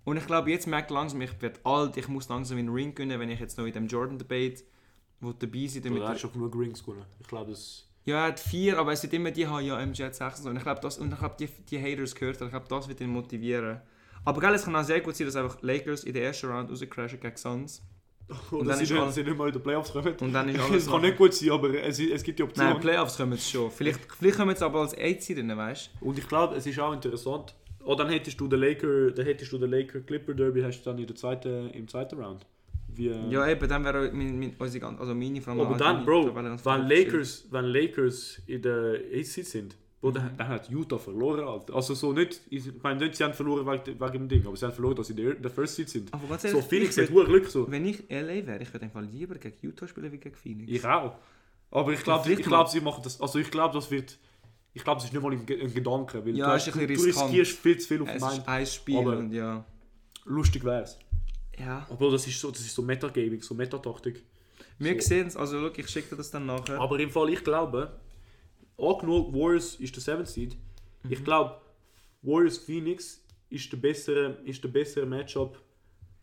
[0.04, 3.18] Und ich glaube, jetzt merkt langsam, ich werde alt, ich muss langsam einen Ring gewinnen,
[3.18, 4.62] wenn ich jetzt noch in dem Jordan-Debate,
[5.20, 5.84] wo dabei sind.
[5.84, 7.04] Damit du hast schon genug Rings gewonnen.
[7.18, 7.85] Ich glaube, das...
[8.06, 10.62] Ja, er hat vier, aber es sind immer die, ja, MJ hat sechs und ich
[10.62, 13.10] glaube, das, und ich habe die, die Haters gehört, und ich glaube, das wird ihn
[13.10, 13.80] motivieren.
[14.24, 16.70] Aber geil, es kann auch sehr gut sein, dass einfach Lakers in der ersten Round
[16.70, 17.82] rauscrashen gegen Suns.
[18.50, 20.12] Und, und dann ist alles, sie nicht mal in den Playoffs kommen.
[20.20, 22.66] Und dann ist alles Es kann nicht gut sein, aber es, es gibt die Option.
[22.66, 23.70] Nein, Playoffs kommen es schon.
[23.70, 26.06] Vielleicht, vielleicht kommen es aber als 8 rein, weißt du?
[26.06, 27.54] Und ich glaube, es ist auch interessant.
[27.84, 30.90] Oh, dann hättest du den Laker, dann hättest du den Laker Clipper Derby hast du
[30.90, 32.44] dann in der zweiten, im zweiten Round.
[32.96, 35.60] Wie, ja, eben, dann wäre mein, mein, unsere ganze, also meine Frage.
[35.60, 40.36] Aber dann, Bro, wenn Lakers, wenn Lakers in der 8 sind, Bro, dann, mhm.
[40.36, 41.74] dann hat Utah verloren, Alter.
[41.74, 44.64] Also so nicht, ich meine nicht, sie haben verloren wegen, wegen dem Ding, aber sie
[44.64, 46.14] haben verloren, dass sie in der First Seed sind.
[46.14, 47.70] Aber so, Phoenix hat hohe Glück so.
[47.70, 50.70] Wenn ich LA wäre, ich würde einfach lieber gegen Utah spielen wie gegen Phoenix.
[50.70, 51.16] Ich auch.
[51.70, 54.18] Aber ich glaube, ich glaub, sie machen das, also ich glaube, das wird,
[54.72, 57.58] ich glaube, es ist nicht mal ein, Gedanke, weil ja, du, ist ein du riskierst
[57.58, 59.64] viel zu viel auf es Ist ein Spiel aber und ja.
[60.24, 60.98] Lustig wäre es.
[61.58, 61.86] Ja.
[61.90, 64.22] Aber das ist so, das ist so Metagaming, so Metataktik.
[64.78, 65.08] Wir so.
[65.08, 66.78] sehen es, also look, ich schicke dir das dann nachher.
[66.80, 67.98] Aber im Fall, ich glaube,
[68.76, 70.56] angenommen Warriors ist der 7 Seed,
[71.06, 71.12] Mhm.
[71.12, 71.60] Ich glaube,
[72.22, 75.62] Warriors Phoenix ist der bessere, ist der bessere Matchup.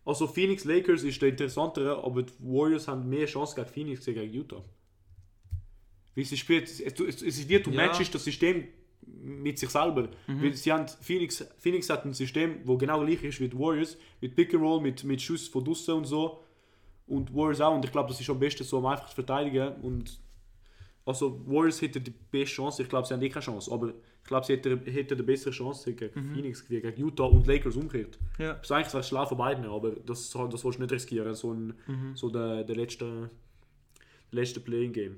[0.06, 4.18] Also Phoenix Lakers ist der interessantere, aber die Warriors haben mehr Chance gegen Phoenix als
[4.18, 4.64] gegen Utah.
[6.16, 7.88] Wie sie spielt, es, es, es wird, du ja.
[7.88, 8.68] matchst das System
[9.24, 10.10] mit sich selber.
[10.28, 10.44] Mhm.
[10.44, 13.98] Weil sie haben, Phoenix, Phoenix hat ein System, das genau gleich ist wie die Warriors,
[14.22, 16.44] mit Pick and Roll, mit, mit Schuss von draussen und so.
[17.08, 17.76] Und Warriors auch.
[17.76, 19.74] Und ich glaube, das ist am besten so, um einfach zu verteidigen.
[19.82, 20.20] Und
[21.06, 22.84] also Warriors hätten die beste Chance.
[22.84, 23.72] Ich glaube, sie haben eh keine Chance.
[23.72, 23.94] Aber
[24.24, 26.34] ich glaube, sie hätten, hätten eine bessere Chance gegen mhm.
[26.34, 28.18] Phoenix, gegen Utah und Lakers umgekehrt.
[28.40, 28.54] Ja.
[28.54, 31.54] Das ist eigentlich zwar schlau von beiden, aber das, das willst du nicht riskieren, so,
[31.54, 32.16] ein, mhm.
[32.16, 33.30] so der, der letzte,
[34.32, 35.18] letzte Playing-Game.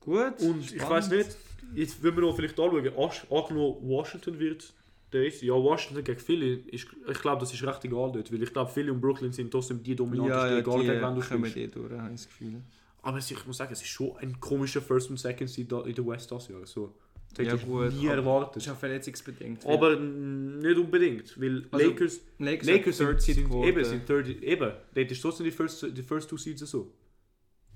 [0.00, 0.40] Gut.
[0.40, 0.72] Und spannend.
[0.72, 1.36] ich weiß nicht,
[1.74, 2.92] jetzt würden wir noch vielleicht anschauen,
[3.30, 4.72] angenommen Washington wird
[5.12, 8.42] der ist, ja, Washington gegen Philly, ist, ich glaube, das ist recht egal dort, weil
[8.42, 11.14] ich glaube, Philly und Brooklyn sind trotzdem die dominantesten, ja, ja, egal die, gegen wen
[11.14, 11.56] du spielst.
[11.56, 12.62] Die durch, habe ich das Gefühl.
[13.02, 16.06] Aber ich muss sagen, es ist schon ein komischer First und Second Seed in der
[16.06, 16.64] West das Jahr.
[16.66, 16.92] So.
[17.34, 18.56] Das ja, gut, nie erwartet.
[18.56, 19.64] Das ist auch verletzungsbedingt.
[19.64, 24.72] Aber nicht unbedingt, weil also, Lakers, Lakers, Lakers sind, sind, sind eben, sind third, eben,
[24.94, 26.92] dort ist trotzdem die first, die first two Seeds so.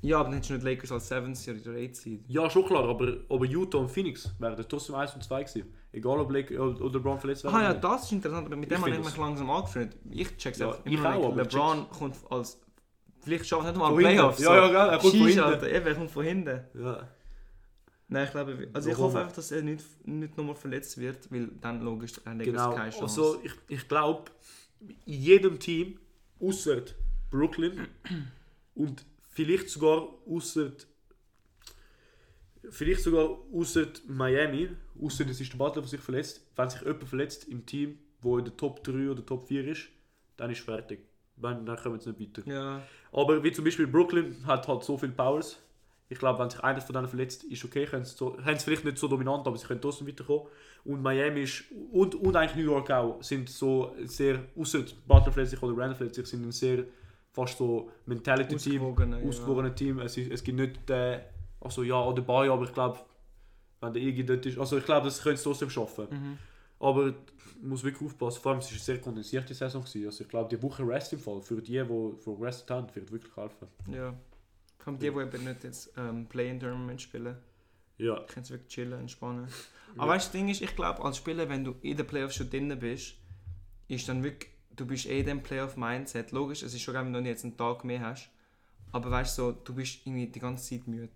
[0.05, 2.25] Ja, aber dann hättest du nicht Lakers als 7 Seed oder 8 Seed.
[2.29, 5.75] Ja, schon klar, aber, aber Utah und Phoenix wären trotzdem 1 und 2 gewesen.
[5.93, 7.55] Egal ob Lake, oder LeBron verletzt wäre.
[7.55, 9.99] Ah ja, das ist interessant, aber mit dem habe ich mich langsam angefreundet.
[10.11, 12.61] Ich check's ja, ich auch, LeBron kommt als...
[13.23, 14.41] Vielleicht schafft er nicht mal Playoffs.
[14.41, 15.65] Ja, ja, geil, er kommt von hinten.
[15.65, 16.61] Eben, er kommt von hinten.
[16.75, 17.09] Ja.
[18.09, 21.49] Nein, ich glaube, also ich hoffe einfach, dass er nicht, nicht nochmal verletzt wird, weil
[21.63, 22.75] dann logisch haben genau.
[22.75, 23.23] keine Chance.
[23.23, 24.31] Also ich, ich glaube,
[24.81, 25.99] in jedem Team,
[26.39, 26.83] außer
[27.31, 27.89] Brooklyn
[28.75, 30.73] und vielleicht sogar außer
[32.71, 34.71] vielleicht sogar außer Miami,
[35.01, 38.39] außer das ist der Butler, der sich verletzt, wenn sich jemand verletzt im Team, wo
[38.39, 39.89] in der Top 3 oder Top 4 ist,
[40.37, 41.01] dann ist fertig.
[41.37, 42.51] Dann, dann kommen sie nicht weiter.
[42.51, 42.83] Ja.
[43.13, 45.59] Aber wie zum Beispiel Brooklyn hat halt so viele Powers,
[46.09, 47.87] ich glaube, wenn sich einer von denen verletzt, ist okay.
[47.91, 50.47] Haben sie, so, haben sie vielleicht nicht so dominant, aber sie können trotzdem weiterkommen.
[50.85, 55.61] Und Miami ist, und, und eigentlich New York auch, sind so sehr, außer Butler verletzt
[55.63, 56.85] oder Randall verletzt sich, sind ein sehr
[57.35, 58.83] fast so Mentality-Team,
[59.27, 59.75] ausgewogene ja.
[59.75, 59.99] Team.
[59.99, 61.21] Es, es gibt nicht den,
[61.61, 63.01] also ja, oder bei, aber ich glaube,
[63.81, 66.07] wenn der Igi dort ist, also ich glaube, das können sie trotzdem schaffen.
[66.11, 66.39] Mhm.
[66.79, 67.13] Aber
[67.61, 69.83] muss wirklich aufpassen, vor allem es war eine sehr kondensierte Saison.
[69.83, 70.07] Gewesen.
[70.07, 73.37] Also ich glaube, die Woche Rest im Fall, für die, die progressed haben, wird wirklich
[73.37, 73.69] helfen.
[73.91, 74.15] Ja.
[74.79, 77.37] Kommt die, die eben nicht jetzt ähm, Play-in-Tournament spielen.
[77.97, 78.21] Ja.
[78.29, 79.47] Kannst du wirklich chillen, entspannen.
[79.47, 79.55] Ja.
[80.03, 82.37] Aber weißt du, das Ding ist, ich glaube, als Spieler, wenn du in den Playoffs
[82.37, 83.15] schon drin bist,
[83.89, 86.33] ist dann wirklich, du bist eh dem Playoff-Mindset.
[86.33, 88.31] Logisch, es ist schon geil, wenn du jetzt einen Tag mehr hast.
[88.93, 91.11] Aber weißt du, so, du bist irgendwie die ganze Zeit müde.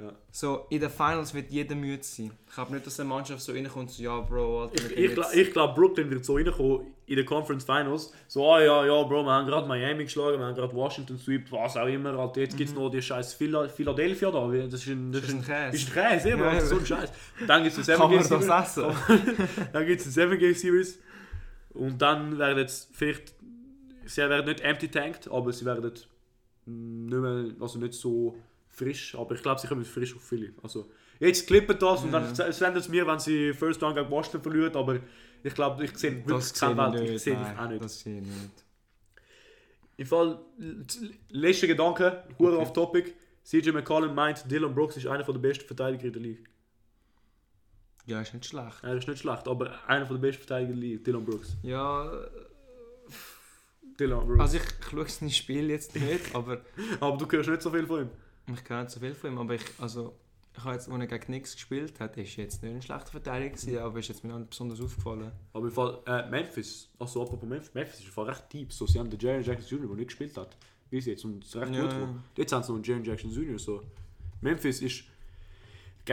[0.00, 0.12] Ja.
[0.30, 2.30] So, in den Finals wird jeder müde sein.
[2.48, 5.14] Ich glaube nicht, dass eine Mannschaft so reinkommt und so, ja, Bro, Alter, Ich, ich,
[5.14, 8.12] gl ich glaube, Brooklyn wird so reinkommen in den Conference Finals.
[8.26, 11.52] So, ah ja, ja, Bro, wir haben gerade Miami geschlagen, wir haben gerade Washington sweept,
[11.52, 12.18] was auch immer.
[12.18, 12.58] Alter, jetzt mhm.
[12.58, 14.48] gibt es noch die scheiß Philadelphia da.
[14.48, 15.76] Das ist ein, das ist ein, Käse.
[15.76, 17.12] Ist ein Käse, ja, so ein Scheiß.
[17.46, 18.46] Dann gibt es eine 7 Game Series.
[19.72, 20.98] dann gibt es eine 7 Game Series.
[21.74, 23.34] Und dann werden jetzt vielleicht,
[24.04, 26.08] sie werden nicht empty tanked, aber sie werden nicht
[26.66, 28.36] mehr, also nicht so
[28.68, 30.52] frisch, aber ich glaube, sie kommen frisch auf Philly.
[30.62, 34.42] Also, jetzt klippen das und dann senden es mir, wenn sie First Round gegen Boston
[34.42, 35.00] verlieren, aber
[35.42, 37.10] ich glaube, ich sehe wirklich keine Welt.
[37.10, 37.84] Ich sehe auch nicht.
[37.84, 38.64] Das sehe ich nicht.
[39.96, 40.38] Im Fall,
[41.28, 42.56] letzter Gedanke, okay.
[42.56, 43.12] auf Topic.
[43.42, 46.42] CJ McCollum meint, Dylan Brooks ist einer der besten Verteidiger in der Liga.
[48.10, 48.82] Ja, ist nicht schlecht.
[48.82, 51.56] Er ist nicht schlecht, aber einer der besten Verteidiger Dylan Brooks.
[51.62, 52.10] Ja.
[53.98, 54.40] Dylan Brooks.
[54.40, 56.60] Also ich, ich schaue sein Spiel jetzt nicht, aber...
[57.00, 58.10] aber du hörst nicht so viel von ihm.
[58.54, 60.14] Ich kenne nicht so viel von ihm, aber ich, also,
[60.56, 63.50] ich habe jetzt, als er gegen Knicks gespielt hat, ist jetzt nicht ein schlechter Verteidiger
[63.54, 65.30] gewesen, aber ist jetzt mir noch besonders aufgefallen.
[65.52, 68.72] Aber im Fall, äh, Memphis, also apropos Memphis, Memphis ist im Fall recht deep.
[68.72, 70.56] So, sie haben den Jaren Jackson Jr., der nicht gespielt hat,
[70.90, 71.82] bis jetzt, und es ist recht Ja.
[71.82, 72.24] gut geworden.
[72.36, 73.82] Jetzt haben sie noch einen Jaren Jackson Jr., so.
[74.40, 75.04] Memphis ist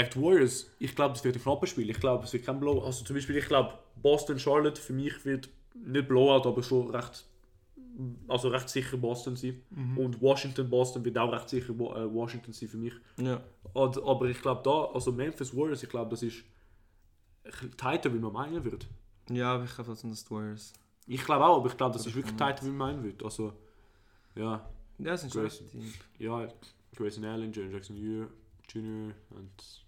[0.04, 1.90] gegen die Warriors, ich glaube, es wird ein knappes Spiel.
[1.90, 2.86] Ich glaube, es wird kein Blowout.
[2.86, 7.26] Also zum Beispiel, ich glaube, Boston, Charlotte für mich wird nicht Blowout, aber schon recht,
[8.28, 9.62] also recht sicher Boston sein.
[9.96, 12.94] Und Washington, Boston wird auch recht sicher äh, Washington sein für mich.
[13.18, 13.42] Ja.
[13.74, 16.44] Und, aber ich glaube da, also Memphis Warriors, ich glaube, das ist
[17.78, 18.86] tighter, wie man meinen würde.
[19.30, 20.74] Ja, aber ich glaube, das sind das die Warriors.
[21.08, 23.24] Ich glaube auch, aber ich glaube, das ist wirklich tighter, wie man meinen würde.
[23.26, 23.54] Also,
[24.36, 24.70] ja,
[25.00, 25.94] Ja, das sind schon Team.
[26.20, 26.48] ja,
[26.96, 28.28] Grayson Allen, Jaren Jackson Jr.
[28.70, 29.14] Jr.
[29.30, 29.87] und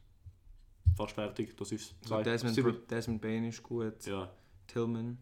[0.95, 2.23] fast fertig, das ist zwei.
[2.23, 2.71] Desmond, sieben.
[2.73, 4.05] Br- Desmond Bain ist gut.
[4.05, 4.29] Ja,
[4.67, 5.17] Tillman.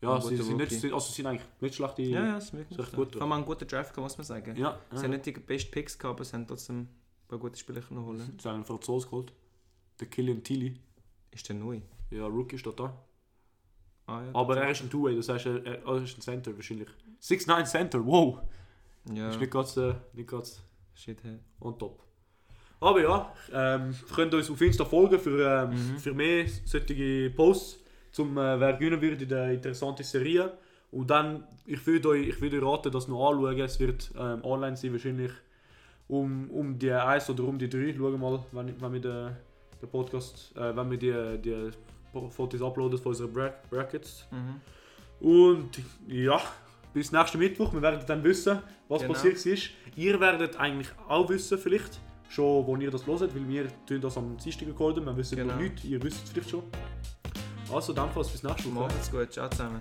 [0.00, 2.02] ja sie sind, nicht, sind, also sie sind eigentlich nicht schlechte.
[2.02, 3.12] Ja, ja, das ist wirklich gut.
[3.12, 4.56] Vor allem einen guten Draft, muss man sagen.
[4.56, 5.02] ja, Sie ja.
[5.02, 6.88] haben nicht die besten Picks gehabt, aber sie haben trotzdem ein
[7.28, 8.18] paar gute Spieler können holen.
[8.40, 9.32] Sie haben einen Franzosen geholt.
[10.00, 10.80] Der Killian Tilly.
[11.30, 11.80] Ist der neu?
[12.10, 12.96] Ja, Rookie steht da.
[14.06, 16.56] Ah, ja, Aber er ist ein Two-Way, das heißt, er, er er ist ein Center
[16.56, 16.88] wahrscheinlich.
[17.22, 18.40] 6'9 Center, wow!
[19.12, 20.60] Ja, Ist nicht ganz, äh, nicht ganz
[20.94, 21.38] shit, hey.
[21.60, 22.02] on top.
[22.80, 25.98] Aber ja, ähm, ihr könnt uns auf Insta folgen für, ähm, Mhm.
[25.98, 27.78] für mehr solche Posts,
[28.10, 30.52] zum äh, wer gewinnen wird in der interessanten Serie.
[30.90, 33.60] Und dann, ich würde euch, ich würde euch raten, das noch anschauen.
[33.60, 35.30] Es wird ähm, online sein, wahrscheinlich
[36.08, 37.94] um, um die 1 oder um die 3.
[37.96, 39.36] Schauen wir mal, wenn, wenn wir den,
[39.80, 41.70] den Podcast, äh, wenn wir die, die
[42.30, 44.26] Fotos uploaden von unseren Bra Brackets.
[44.32, 45.26] Mhm.
[45.28, 45.70] Und
[46.08, 46.40] ja,
[46.94, 47.72] bis nächsten Mittwoch.
[47.72, 48.58] Wir werden dann wissen,
[48.88, 49.12] was Genau.
[49.12, 49.70] passiert ist.
[49.96, 52.00] Ihr werdet eigentlich auch wissen, vielleicht,
[52.30, 55.04] schon, wo ihr das hört, weil wir tun das am Dienstag recorden.
[55.04, 55.54] Wir wissen Genau.
[55.54, 56.62] noch nichts, ihr wisst es vielleicht schon.
[57.72, 58.84] Also, dann bis nächste Woche.
[58.86, 59.80] Macht's gut, ciao zusammen.